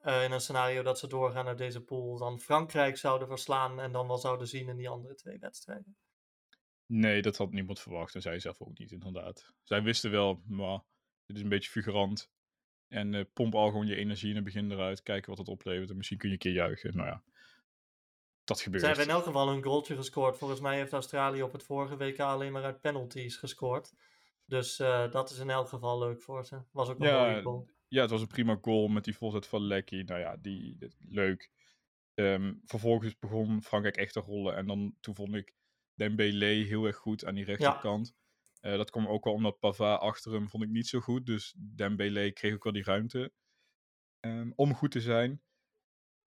[0.01, 3.91] eh, in een scenario dat ze doorgaan naar deze pool dan Frankrijk zouden verslaan en
[3.91, 5.95] dan wel zouden zien in die andere twee wedstrijden.
[6.85, 8.15] Nee, dat had niemand verwacht.
[8.15, 9.53] En zij zelf ook niet, inderdaad.
[9.63, 10.79] Zij wisten wel, maar
[11.25, 12.31] dit is een beetje figurant.
[12.87, 15.03] En eh, pomp al gewoon je energie in het begin eruit.
[15.03, 15.89] Kijken wat het oplevert.
[15.89, 16.95] En misschien kun je een keer juichen.
[16.95, 17.23] Nou ja.
[18.43, 18.81] dat gebeurt.
[18.81, 20.37] Ze hebben in elk geval een goaltje gescoord.
[20.37, 23.93] Volgens mij heeft Australië op het vorige WK alleen maar uit penalties gescoord.
[24.45, 26.61] Dus uh, dat is in elk geval leuk voor ze.
[26.71, 27.67] Was ook nog Ja, een mooie goal.
[27.93, 30.01] Ja, het was een prima goal met die voorzet van Lecky.
[30.01, 31.51] Nou ja, die, leuk.
[32.13, 34.55] Ehm, vervolgens begon Frankrijk echt te rollen.
[34.55, 35.53] En dan toen vond ik
[35.93, 38.15] Dembélé heel erg goed aan die rechterkant.
[38.61, 41.25] Eh, dat kwam ook wel omdat Pavard achter hem vond ik niet zo goed.
[41.25, 43.33] Dus Dembélé kreeg ook wel die ruimte
[44.19, 45.41] ehm, om goed te zijn.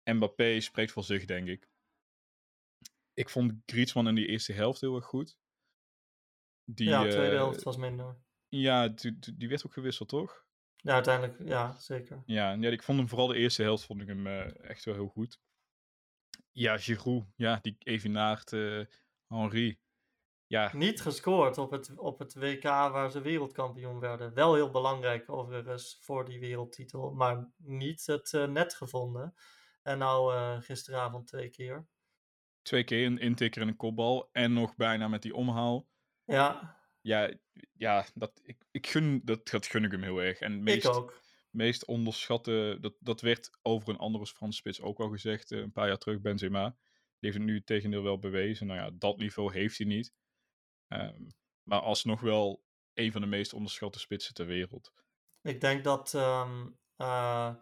[0.03, 1.69] Mbappé spreekt voor zich, denk ik.
[3.13, 5.37] Ik vond Griezmann in die eerste helft heel erg goed.
[6.63, 8.17] Die, ja, de tweede eh, helft was minder.
[8.47, 10.44] Ja, die die werd ook gewisseld, toch?
[10.86, 12.24] Ja, uiteindelijk, ja, zeker.
[12.26, 14.93] Ja, ja, ik vond hem vooral de eerste helft vond ik hem eh, echt wel
[14.93, 15.39] heel goed.
[16.52, 18.82] Ja, Giroud, ja, die evenaart eh
[19.28, 19.80] Henri.
[20.48, 24.34] Ja, Niet gescoord op het, op het WK waar ze wereldkampioen werden.
[24.34, 29.34] Wel heel belangrijk overigens voor die wereldtitel, maar niet het eh, net gevonden.
[29.84, 31.88] En nou gisteravond twee keer.
[32.62, 34.30] twee keer een intikker en een kopbal.
[34.32, 35.88] En nog bijna met die omhaal.
[36.24, 37.33] Ja, Ja,
[37.73, 40.39] ja dat, ik, ik gun, dat, dat gun ik hem heel erg.
[40.39, 41.21] En meest, ik ook.
[41.49, 45.51] meest onderschatte, dat, dat werd over een andere Franse spits ook al gezegd.
[45.51, 46.69] eh, een paar jaar terug, Benzema.
[46.69, 48.67] Die heeft het nu het tegendeel wel bewezen.
[48.67, 50.13] Nou ja, dat niveau heeft hij niet.
[50.87, 51.23] Ehm,
[51.63, 52.63] maar alsnog wel
[52.93, 54.93] een van de meest onderschatte spitsen ter wereld.
[55.41, 57.55] Ik denk dat, ehm, eh,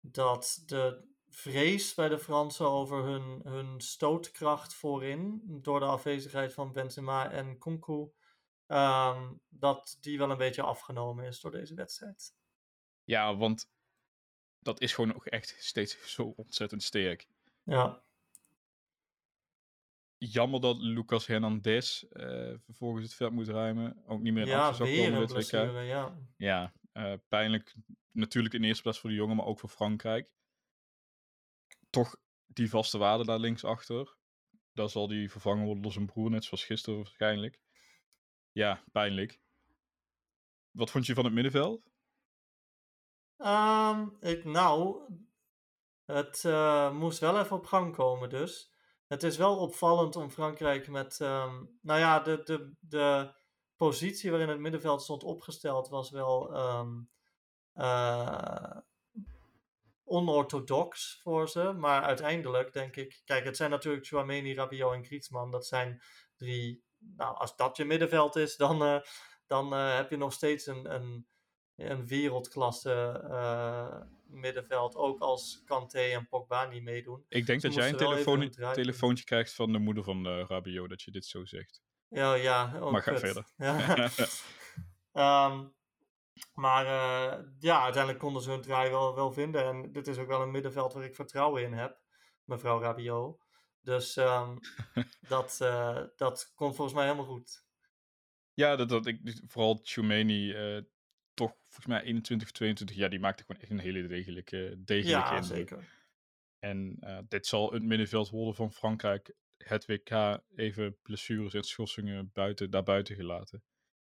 [0.00, 6.72] dat de vrees bij de Fransen over hun, hun stootkracht voorin, door de afwezigheid van
[6.72, 8.10] Benzema en Kunku,
[8.72, 12.34] ehm, dat die wel een beetje afgenomen is door deze wedstrijd.
[13.04, 13.70] Ja, want
[14.58, 17.26] dat is gewoon ook echt steeds zo ontzettend sterk.
[17.62, 18.02] Ja,
[20.24, 24.02] Jammer dat Lucas Hernandez eh, vervolgens het veld moet ruimen.
[24.06, 25.32] Ook niet meer in ja actie zou komen WK.
[25.32, 26.18] blessure, ja.
[26.36, 27.74] Ja, eh, pijnlijk.
[28.10, 30.30] Natuurlijk in de eerste plaats voor de jongen, maar ook voor Frankrijk.
[31.90, 34.16] Toch die vaste waarde daar linksachter.
[34.72, 37.60] Daar zal die vervangen worden door zijn broer, net zoals gisteren waarschijnlijk.
[38.52, 39.40] Ja, pijnlijk.
[40.70, 41.90] Wat vond je van het middenveld?
[43.36, 45.00] Ehm, ik, nou,
[46.04, 48.72] het eh, moest wel even op gang komen dus.
[49.06, 53.34] Het is wel opvallend om Frankrijk met, ehm, nou ja, de, de, de
[53.76, 57.00] positie waarin het middenveld stond opgesteld was wel ehm,
[57.72, 58.76] eh,
[60.04, 61.72] onorthodox voor ze.
[61.72, 65.50] Maar uiteindelijk denk ik, kijk, het zijn natuurlijk Chouameni, Rabiot en Griezmann.
[65.50, 66.02] Dat zijn
[66.36, 66.84] drie,
[67.16, 69.00] nou, als dat je middenveld is, dan, eh,
[69.46, 71.26] dan eh, heb je nog steeds een, een,
[71.76, 74.96] een wereldklasse eh, middenveld.
[74.96, 77.24] Ook als Kanté en Pogba niet meedoen.
[77.28, 81.10] Ik denk dat jij een telefoon, telefoontje krijgt van de moeder van Rabiot, dat je
[81.10, 81.82] dit zo zegt.
[82.08, 82.72] Ja, ja.
[82.80, 83.46] Oh, Maar ga verder.
[83.56, 84.08] Ja.
[85.12, 85.66] Ehm,
[86.54, 86.86] maar
[87.58, 89.64] ja, uiteindelijk konden ze hun draai wel, wel vinden.
[89.64, 92.00] En dit is ook wel een middenveld waar ik vertrouwen in heb,
[92.44, 93.42] mevrouw Rabiot.
[93.82, 94.56] Dus ehm,
[95.28, 97.64] dat, eh, dat komt volgens mij helemaal goed.
[98.54, 100.82] Ja, dat, dat ik, vooral Tchoumeni, eh
[101.34, 105.36] toch volgens mij 21, 22 jaar, die maakte gewoon echt een hele degelijke, degelijke Ja,
[105.36, 105.56] indruk.
[105.68, 106.00] zeker.
[106.58, 109.34] En eh, dit zal het middenveld worden van Frankrijk.
[109.56, 113.64] Het WK even blessures en schorsingen buiten, daarbuiten gelaten.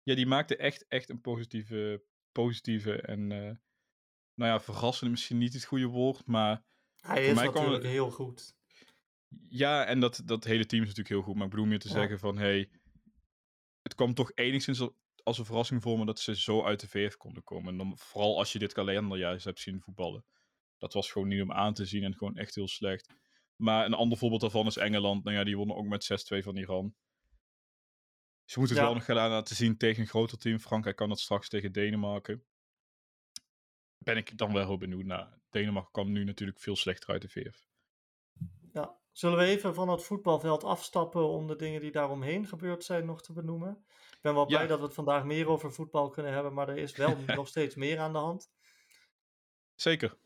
[0.03, 5.65] Ja, die maakte echt, echt een positieve, positieve en nou ja, verrassende misschien niet het
[5.65, 6.63] goede woord, maar
[7.01, 8.55] Hij is natuurlijk het- heel goed.
[9.49, 11.35] Ja, en dat, dat hele team is natuurlijk heel goed.
[11.35, 11.93] Maar ik bedoel meer te Ja.
[11.93, 12.69] zeggen van, hey,
[13.81, 16.87] het kwam toch enigszins al- als een verrassing voor me dat ze zo uit de
[16.87, 17.71] VF konden komen.
[17.71, 20.25] En dan, vooral als je dit kalenderjaar hebt zien voetballen.
[20.77, 23.13] Dat was gewoon niet om aan te zien en gewoon echt heel slecht.
[23.55, 25.23] Maar een ander voorbeeld daarvan is Engeland.
[25.23, 26.95] Nou ja, die wonnen ook met 6-2 van Iran.
[28.45, 28.91] Ze moeten het Ja.
[28.91, 30.59] wel nog gaan laten zien tegen een groter team.
[30.59, 32.45] Frankrijk kan dat straks tegen Denemarken.
[33.97, 35.39] Ben ik dan wel heel benieuwd naar.
[35.49, 37.67] Denemarken kwam nu natuurlijk veel slechter uit de VF.
[39.15, 43.21] Zullen we even van het voetbalveld afstappen om de dingen die daaromheen gebeurd zijn nog
[43.21, 43.85] te benoemen?
[44.11, 44.47] Ik ben wel Ja.
[44.47, 47.47] blij dat we het vandaag meer over voetbal kunnen hebben, maar er is wel nog
[47.47, 48.51] steeds meer aan de hand.
[49.75, 50.17] Zeker.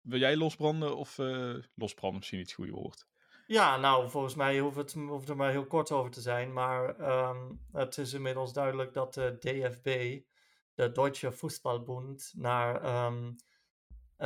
[0.00, 3.06] Wil jij losbranden of eh losbranden misschien niet het goede woord?
[3.46, 6.52] Ja, nou, volgens mij hoeft het, hoeft er maar heel kort over te zijn.
[6.52, 10.20] Maar ehm, het is inmiddels duidelijk dat de DFB,
[10.74, 13.32] de Deutsche Fußballbund, naar ehm,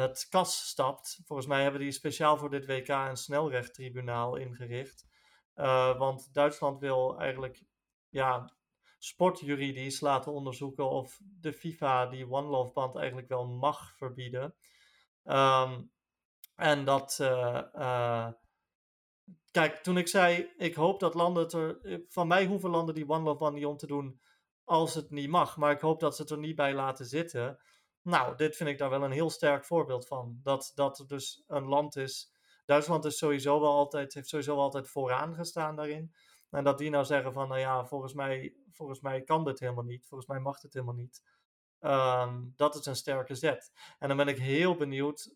[0.01, 1.21] het KAS stapt.
[1.25, 5.07] Volgens mij hebben die speciaal voor dit WK een snelrechttribunaal ingericht.
[5.55, 7.63] Eh, want Duitsland wil eigenlijk
[8.09, 8.57] ja,
[8.99, 14.55] sportjuridisch laten onderzoeken of de FIFA die One Love band eigenlijk wel mag verbieden.
[15.25, 15.83] Ehm,
[16.55, 17.19] en dat.
[17.21, 18.29] eh, eh,
[19.51, 22.03] Kijk, toen ik zei, ik hoop dat landen er.
[22.09, 24.21] Van mij hoeven landen die One Love Band niet om te doen
[24.65, 25.57] als het niet mag.
[25.57, 27.59] Maar ik hoop dat ze het er niet bij laten zitten.
[28.07, 30.41] Nou, dit vind ik daar wel een heel sterk voorbeeld van.
[30.43, 32.35] Dat, dat er dus een land is
[32.67, 36.15] Duitsland is sowieso wel altijd, heeft sowieso wel altijd vooraan gestaan daarin.
[36.51, 39.85] En dat die nou zeggen van, nou ja, volgens mij, volgens mij kan dit helemaal
[39.85, 40.07] niet.
[40.07, 41.23] Volgens mij mag dit helemaal niet.
[41.81, 43.73] Ehm, dat is een sterke zet.
[43.99, 45.35] En dan ben ik heel benieuwd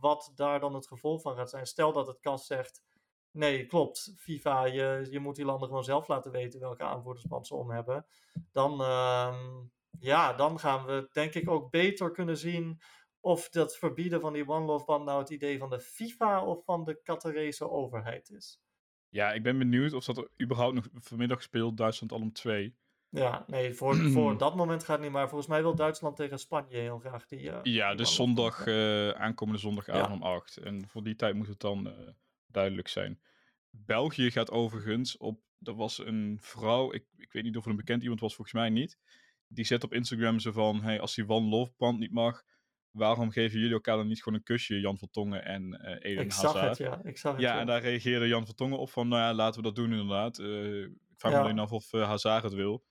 [0.00, 1.66] wat daar dan het gevolg van gaat zijn.
[1.66, 2.82] Stel dat het KAS zegt,
[3.30, 7.54] nee, klopt, FIFA, je, je moet die landen gewoon zelf laten weten welke aanvoerdersband ze
[7.54, 8.06] om hebben.
[8.52, 9.64] Dan, ehm,
[10.00, 12.80] ja, dan gaan we denk ik ook beter kunnen zien
[13.20, 16.64] of dat verbieden van die One Love Band nou het idee van de FIFA of
[16.64, 18.60] van de Qatarese overheid is.
[19.08, 22.76] Ja, ik ben benieuwd of dat er überhaupt nog vanmiddag speelt, Duitsland al om twee.
[23.10, 25.12] Ja, nee, voor, voor dat moment gaat het niet.
[25.12, 27.40] Maar volgens mij wil Duitsland tegen Spanje heel graag die.
[27.40, 30.14] Uh, ja, die dus zondag, eh, aankomende zondagavond Ja.
[30.14, 30.56] om 8.
[30.56, 32.08] En voor die tijd moet het dan eh,
[32.46, 33.20] duidelijk zijn.
[33.70, 35.40] België gaat overigens op.
[35.62, 38.56] Er was een vrouw, ik, ik weet niet of het een bekend iemand was, volgens
[38.56, 38.98] mij niet.
[39.48, 42.42] Die zet op Instagram zo van: hey, als die One Love niet mag,
[42.90, 46.32] waarom geven jullie elkaar dan niet gewoon een kusje, Jan Vertongen en eh Eden Ik
[46.32, 47.00] zag het, ja.
[47.04, 49.66] Ik zag het, Ja, en daar reageerde Jan Vertongen op van, nou ja, laten we
[49.66, 50.38] dat doen inderdaad.
[50.38, 52.84] Eh, ik vraag me alleen af of eh, Hazard het wil.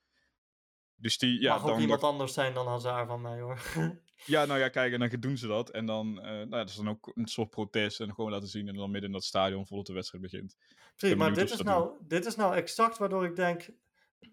[0.95, 3.61] Dus die, ja, Mag ook dan, iemand anders zijn dan Hazard van mij hoor.
[4.25, 5.69] ja, nou ja, kijk, en dan doen ze dat.
[5.69, 8.67] En dan, eh nou, dat is dan ook een soort protest en gewoon laten zien.
[8.67, 10.57] En dan midden in dat stadion voordat de wedstrijd begint.
[10.95, 13.69] Precies, maar dit is, nou, dit is nou exact waardoor ik denk.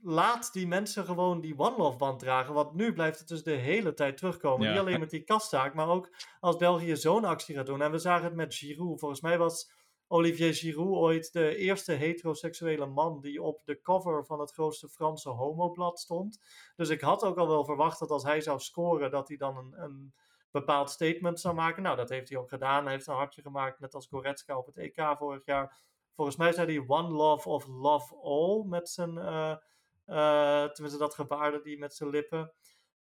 [0.03, 2.55] Laat die mensen gewoon die One Love band dragen.
[2.55, 4.67] Want nu blijft het dus de hele tijd terugkomen.
[4.67, 4.73] Ja.
[4.73, 7.83] Niet alleen met die kastzaak, maar ook als België zo'n actie gaat doen.
[7.83, 8.99] En we zagen het met Giroud.
[8.99, 9.73] Volgens mij was
[10.07, 15.29] Olivier Giroud ooit de eerste heteroseksuele man die op de cover van het grootste Franse
[15.29, 16.41] homoblad stond.
[16.77, 19.57] Dus ik had ook al wel verwacht dat als hij zou scoren, dat hij dan
[19.57, 20.15] een, een
[20.51, 21.83] bepaald statement zou maken.
[21.83, 22.83] Nou, dat heeft hij ook gedaan.
[22.83, 25.77] Hij heeft een hartje gemaakt, net als Goretzka op het EK vorig jaar.
[26.15, 29.57] Volgens mij zei hij One Love of Love All met zijn, eh,
[30.05, 32.53] eh, tenminste dat gebaarde die met zijn lippen.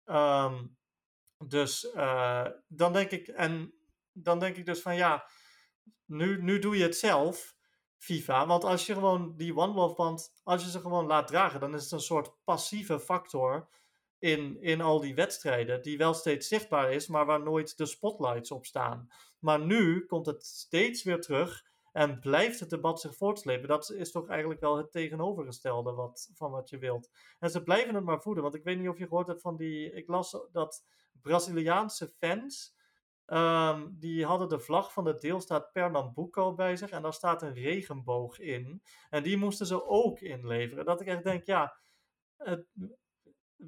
[0.05, 0.65] Ehm,
[1.47, 3.73] dus eh, dan denk ik, en
[4.11, 5.27] dan denk ik dus van ja,
[6.05, 7.55] nu, nu doe je het zelf,
[7.97, 8.47] FIFA.
[8.47, 11.75] Want als je gewoon die One Love band, als je ze gewoon laat dragen, dan
[11.75, 13.69] is het een soort passieve factor
[14.19, 18.51] in, in al die wedstrijden, die wel steeds zichtbaar is, maar waar nooit de spotlights
[18.51, 19.11] op staan.
[19.39, 23.67] Maar nu komt het steeds weer terug en blijft het debat zich voortslepen.
[23.67, 27.09] Dat is toch eigenlijk wel het tegenovergestelde wat, van wat je wilt.
[27.39, 29.55] En ze blijven het maar voeden, want ik weet niet of je gehoord hebt van
[29.55, 30.85] die, ik las dat
[31.21, 32.75] Braziliaanse fans,
[33.25, 37.53] ehm, die hadden de vlag van de deelstaat Pernambuco bij zich en daar staat een
[37.53, 38.81] regenboog in.
[39.09, 40.85] En die moesten ze ook inleveren.
[40.85, 41.79] Dat ik echt denk, ja,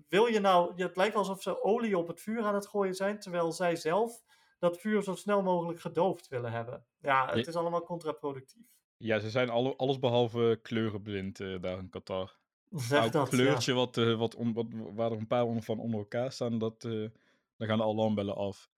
[0.07, 3.19] wil je nou, het lijkt alsof ze olie op het vuur aan het gooien zijn,
[3.19, 4.23] terwijl zij zelf
[4.63, 6.86] dat vuur zo snel mogelijk gedoofd willen hebben.
[6.99, 8.67] Ja, het is allemaal contraproductief.
[8.97, 12.38] Ja, ze zijn alle, alles behalve kleurenblind eh, daar in Qatar.
[12.71, 16.32] Zeg dat, kleurtje wat, eh, wat, wat, waar er een paar onder van onder elkaar
[16.32, 17.10] staan, dat, eh
[17.58, 18.69] dan gaan de alarmbellen af.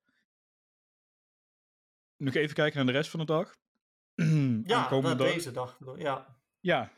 [2.17, 3.55] Nog even kijken naar de rest van de dag.
[4.63, 5.17] Ja, dag.
[5.17, 5.79] deze dag.
[5.97, 6.91] Ja, Ja,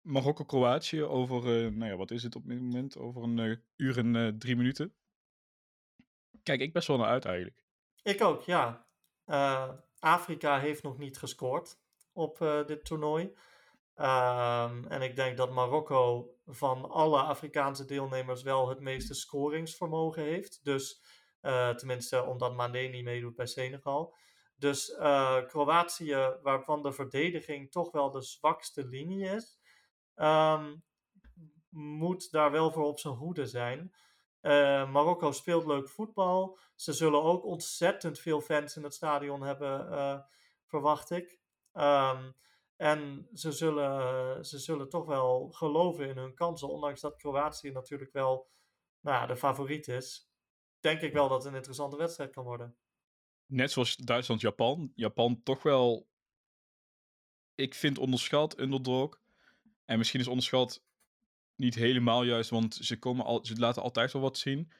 [0.00, 2.98] Marokko-Kroatië over, nou ja, wat is het op dit moment?
[2.98, 4.94] Over een uur en drie minuten.
[6.42, 7.67] Kijk, ik best wel naar uit eigenlijk.
[8.08, 8.86] Ik ook, ja.
[9.24, 11.80] Eh, Afrika heeft nog niet gescoord
[12.12, 13.36] op eh, dit toernooi.
[13.94, 20.64] Ehm, en ik denk dat Marokko van alle Afrikaanse deelnemers wel het meeste scoringsvermogen heeft.
[20.64, 21.02] Dus
[21.40, 24.14] eh, tenminste omdat Mané niet meedoet bij Senegal.
[24.56, 24.94] Dus
[25.46, 29.58] Kroatië, waarvan de verdediging toch wel de zwakste linie is,
[30.14, 30.74] ehm,
[31.70, 33.94] moet daar wel voor op zijn hoede zijn.
[34.40, 36.58] Eh, Marokko speelt leuk voetbal.
[36.74, 40.18] Ze zullen ook ontzettend veel fans in het stadion hebben, eh,
[40.64, 41.40] verwacht ik.
[41.72, 42.30] Ehm,
[42.76, 48.12] en ze zullen, ze zullen toch wel geloven in hun kansen, ondanks dat Kroatië natuurlijk
[48.12, 48.50] wel
[49.00, 50.30] nou de favoriet is.
[50.80, 52.76] Denk ik wel dat het een interessante wedstrijd kan worden.
[53.46, 54.92] Net zoals Duitsland-Japan.
[54.94, 56.08] Japan toch wel,
[57.54, 59.20] ik vind onderschat, underdog.
[59.84, 60.84] En misschien is onderschat
[61.58, 64.72] niet helemaal juist, want ze, komen al, ze laten altijd wel wat zien.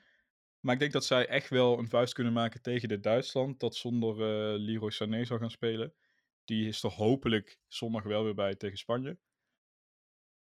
[0.61, 3.77] Maar ik denk dat zij echt wel een vuist kunnen maken tegen dit Duitsland, dat
[3.77, 5.95] zonder eh Leroy Sané zou gaan spelen.
[6.45, 9.19] Die is er hopelijk zondag wel weer bij tegen Spanje.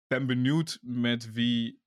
[0.06, 1.82] ben benieuwd met wie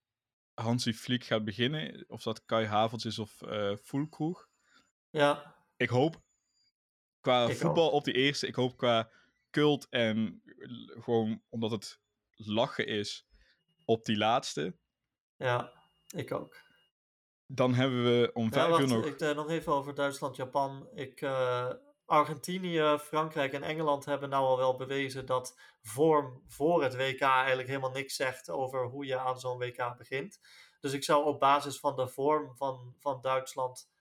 [0.54, 2.06] Hansi Flick gaat beginnen.
[2.08, 4.50] Of dat Kai Havertz is of eh Fulkroeg.
[5.10, 6.22] Ja, Ik hoop
[7.20, 8.47] qua Ik voetbal op die eerste.
[8.47, 9.12] Ik hoop qua
[9.50, 12.00] cult en l- gewoon omdat het
[12.36, 13.26] lachen is
[13.90, 14.78] op die laatste.
[15.36, 15.72] ja,
[16.16, 16.56] ik ook.
[17.46, 19.06] Dan hebben we om Ja, vijf wacht, uur nog...
[19.06, 20.90] ik, eh, nog even over Duitsland, Japan.
[20.94, 21.70] Ik, eh,
[22.06, 27.68] Argentinië, Frankrijk en Engeland hebben nou al wel bewezen dat vorm voor het WK eigenlijk
[27.68, 30.40] helemaal niks zegt over hoe je aan zo'n WK begint.
[30.80, 33.92] Dus ik zou op basis van de vorm van, van Duitsland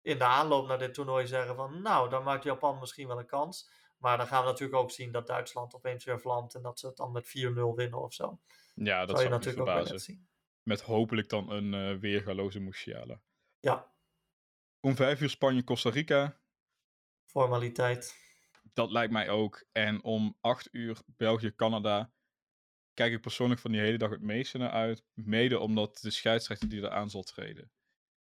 [0.00, 3.26] in de aanloop naar dit toernooi zeggen van nou, dan maakt Japan misschien wel een
[3.26, 3.70] kans.
[3.98, 6.86] Maar dan gaan we natuurlijk ook zien dat Duitsland opeens weer vlamt en dat ze
[6.86, 7.30] het dan met 4-0
[7.74, 8.38] winnen of zo.
[8.74, 10.00] Ja, dat zou je natuurlijk ook verbazen.
[10.00, 10.28] zien.
[10.62, 13.20] Met hopelijk dan een eh weergaloze Musiala.
[13.60, 13.94] Ja,
[14.80, 16.40] Om vijf uur Spanje-Costa Rica.
[17.24, 18.20] formaliteit.
[18.72, 19.64] Dat lijkt mij ook.
[19.72, 22.12] En om acht uur België-Canada.
[22.94, 25.04] Kijk ik persoonlijk van die hele dag het meeste naar uit.
[25.12, 27.72] Mede omdat de scheidsrechter die eraan zal treden.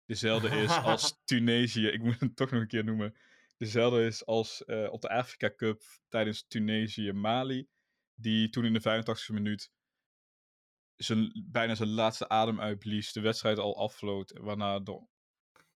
[0.06, 1.88] Dezelfde is als Tunesië.
[1.88, 3.16] Ik moet het toch nog een keer noemen.
[3.58, 7.68] Dezelfde is als eh, op de Afrika Cup tijdens Tunesië-Mali.
[8.14, 9.72] Die toen in de 85e minuut
[11.04, 13.14] zijn, bijna zijn laatste adem uitblies.
[13.14, 14.38] De wedstrijd al afvloot.
[14.40, 14.82] Waarna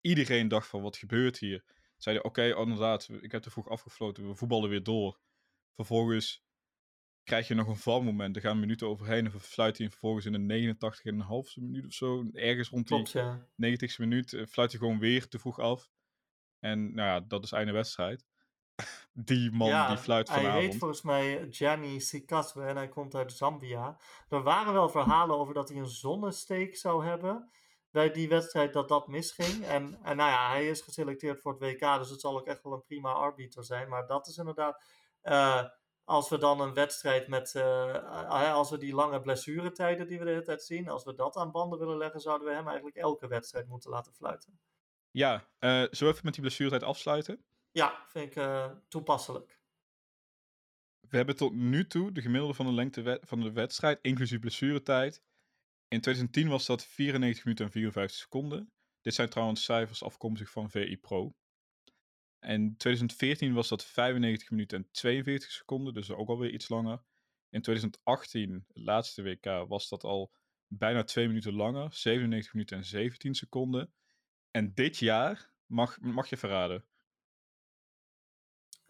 [0.01, 1.65] iedereen dacht van wat gebeurt hier.
[1.97, 4.29] Zeiden oké, oh, inderdaad, ik heb te vroeg afgefloten.
[4.29, 5.21] We voetballen weer door.
[5.75, 6.45] Vervolgens
[7.23, 8.37] krijg je nog een valmoment.
[8.37, 9.25] Er gaan minuten overheen.
[9.25, 12.29] En fluit hij vervolgens in de 89,5e minuut of zo.
[12.33, 13.49] Ergens rond die ja.
[13.67, 15.91] 90ste minuut eh, fluit hij gewoon weer te vroeg af.
[16.59, 18.27] En nou ja, dat is einde wedstrijd.
[19.13, 20.77] Die man ja, die fluit hij heet vanavond.
[20.77, 23.97] volgens mij Gianni Sikaswe en hij komt uit Zambia.
[24.29, 27.51] Er waren wel verhalen over dat hij een zonnesteek zou hebben
[27.91, 29.65] bij die wedstrijd dat dat misging.
[29.65, 32.63] En, en nou ja, hij is geselecteerd voor het WK, dus het zal ook echt
[32.63, 33.89] wel een prima arbiter zijn.
[33.89, 34.85] Maar dat is inderdaad,
[35.21, 35.65] eh,
[36.05, 40.25] als we dan een wedstrijd met, eh, eh, als we die lange blessuretijden die we
[40.25, 42.97] de hele tijd zien, als we dat aan banden willen leggen, zouden we hem eigenlijk
[42.97, 44.61] elke wedstrijd moeten laten fluiten.
[45.11, 47.45] Ja, eh zullen we even met die blessuretijd afsluiten?
[47.73, 49.61] Ja, vind ik eh, toepasselijk.
[51.09, 55.23] We hebben tot nu toe de gemiddelde van de lengte van de wedstrijd, inclusief blessuretijd.
[55.89, 58.73] In 2010 was dat 94 minuten en 54 seconden.
[59.01, 61.35] Dit zijn trouwens cijfers afkomstig van VI Pro.
[62.39, 67.03] En 2014 was dat 95 minuten en 42 seconden, dus ook alweer iets langer.
[67.49, 70.33] In 2018, het laatste WK, was dat al
[70.67, 73.93] bijna twee minuten langer, 97 minuten en 17 seconden.
[74.51, 76.85] En dit jaar, mag, mag je verraden,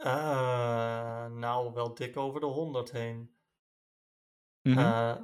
[0.01, 3.34] Eh, nou, wel dik over de 100 heen.
[4.62, 4.78] Mhm.
[4.78, 5.16] Eh,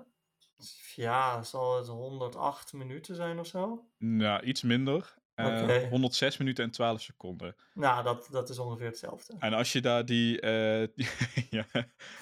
[0.94, 3.88] ja, zal het 108 minuten zijn of zo?
[3.98, 5.14] Nou, iets minder.
[5.34, 5.88] Eh, Oké.
[5.88, 7.56] 106 minuten en 12 seconden.
[7.74, 9.36] Nou, dat, dat is ongeveer hetzelfde.
[9.38, 10.40] En als je daar die.
[10.40, 10.86] eh,
[11.58, 11.66] ja,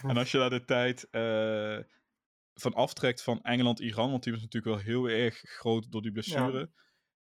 [0.02, 1.78] en als je daar de tijd eh,
[2.54, 6.70] van aftrekt van Engeland-Iran, want die was natuurlijk wel heel erg groot door die blessure,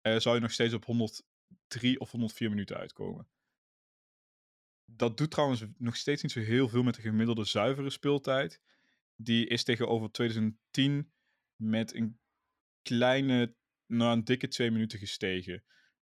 [0.01, 3.29] eh, zou je nog steeds op 103 of 104 minuten uitkomen.
[4.91, 8.61] Dat doet trouwens nog steeds niet zo heel veel met de gemiddelde zuivere speeltijd.
[9.17, 11.13] Die is tegenover 2010
[11.57, 12.21] met een
[12.83, 13.55] kleine,
[13.87, 15.65] nou een dikke twee minuten gestegen.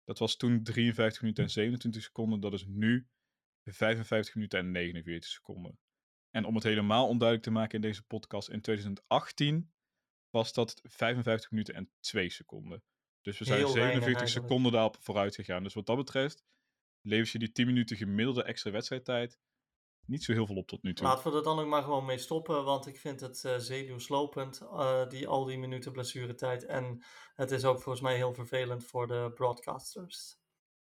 [0.05, 2.41] Dat was toen 53 minuten en 27 seconden.
[2.41, 3.09] Dat is nu
[3.65, 5.79] 55 minuten en 49 seconden.
[6.31, 9.73] En om het helemaal onduidelijk te maken in deze podcast, in 2018
[10.31, 12.83] was dat 55 minuten en 2 seconden.
[13.21, 14.47] Dus we zijn Heel weinig 47 eigenlijk.
[14.47, 15.63] seconden daarop vooruit gegaan.
[15.63, 16.45] Dus wat dat betreft,
[17.03, 19.39] levert je die 10 minuten gemiddelde extra wedstrijdtijd
[20.09, 21.07] niet zo heel veel op tot nu toe.
[21.07, 24.61] Laten we er dan ook maar gewoon mee stoppen, want ik vind het eh zenuwslopend,
[24.61, 26.65] eh, die, al die minuten blessuretijd.
[26.65, 27.03] En
[27.35, 30.37] het is ook volgens mij heel vervelend voor de broadcasters.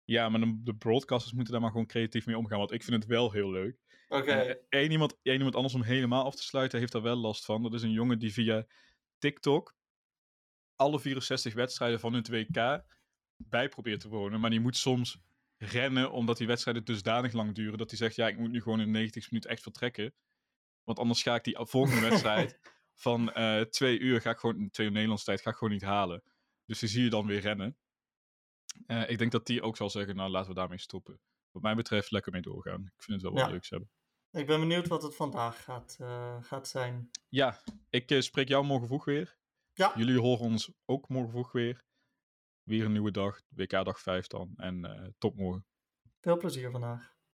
[0.03, 2.95] Ja, maar de, de broadcasters moeten daar maar gewoon creatief mee omgaan, want ik vind
[3.01, 3.77] het wel heel leuk.
[4.07, 7.15] Oké, En één iemand, één iemand anders om helemaal af te sluiten heeft daar wel
[7.15, 7.63] last van.
[7.63, 8.65] Dat is een jongen die via
[9.17, 9.75] TikTok
[10.75, 12.83] alle 64 wedstrijden van het WK
[13.37, 14.39] bij probeert te wonen.
[14.39, 15.17] Maar die moet soms
[15.65, 17.77] rennen omdat die wedstrijden dusdanig lang duren.
[17.77, 20.13] Dat hij zegt, ja, ik moet nu gewoon in de 90 minuut echt vertrekken.
[20.83, 22.59] Want anders ga ik die volgende wedstrijd
[22.93, 25.83] van eh, twee uur, ga ik gewoon, twee uur Nederlandse tijd, ga ik gewoon niet
[25.83, 26.23] halen.
[26.65, 27.77] Dus die zie je dan weer rennen.
[28.85, 31.19] Eh, ik denk dat die ook zal zeggen, nou laten we daarmee stoppen.
[31.51, 32.81] Wat mij betreft, lekker mee doorgaan.
[32.81, 33.49] Ik vind het wel wat Ja.
[33.51, 33.89] leuks hebben.
[34.31, 37.09] ik ben benieuwd wat het vandaag gaat, eh, gaat zijn.
[37.29, 39.37] Ja, ik spreek jou morgen vroeg weer.
[39.73, 41.83] Ja, Jullie horen ons ook morgen vroeg weer.
[42.63, 44.53] Weer een nieuwe dag, WK dag 5 dan.
[44.55, 45.65] En eh tot morgen.
[46.21, 47.13] veel plezier vandaag.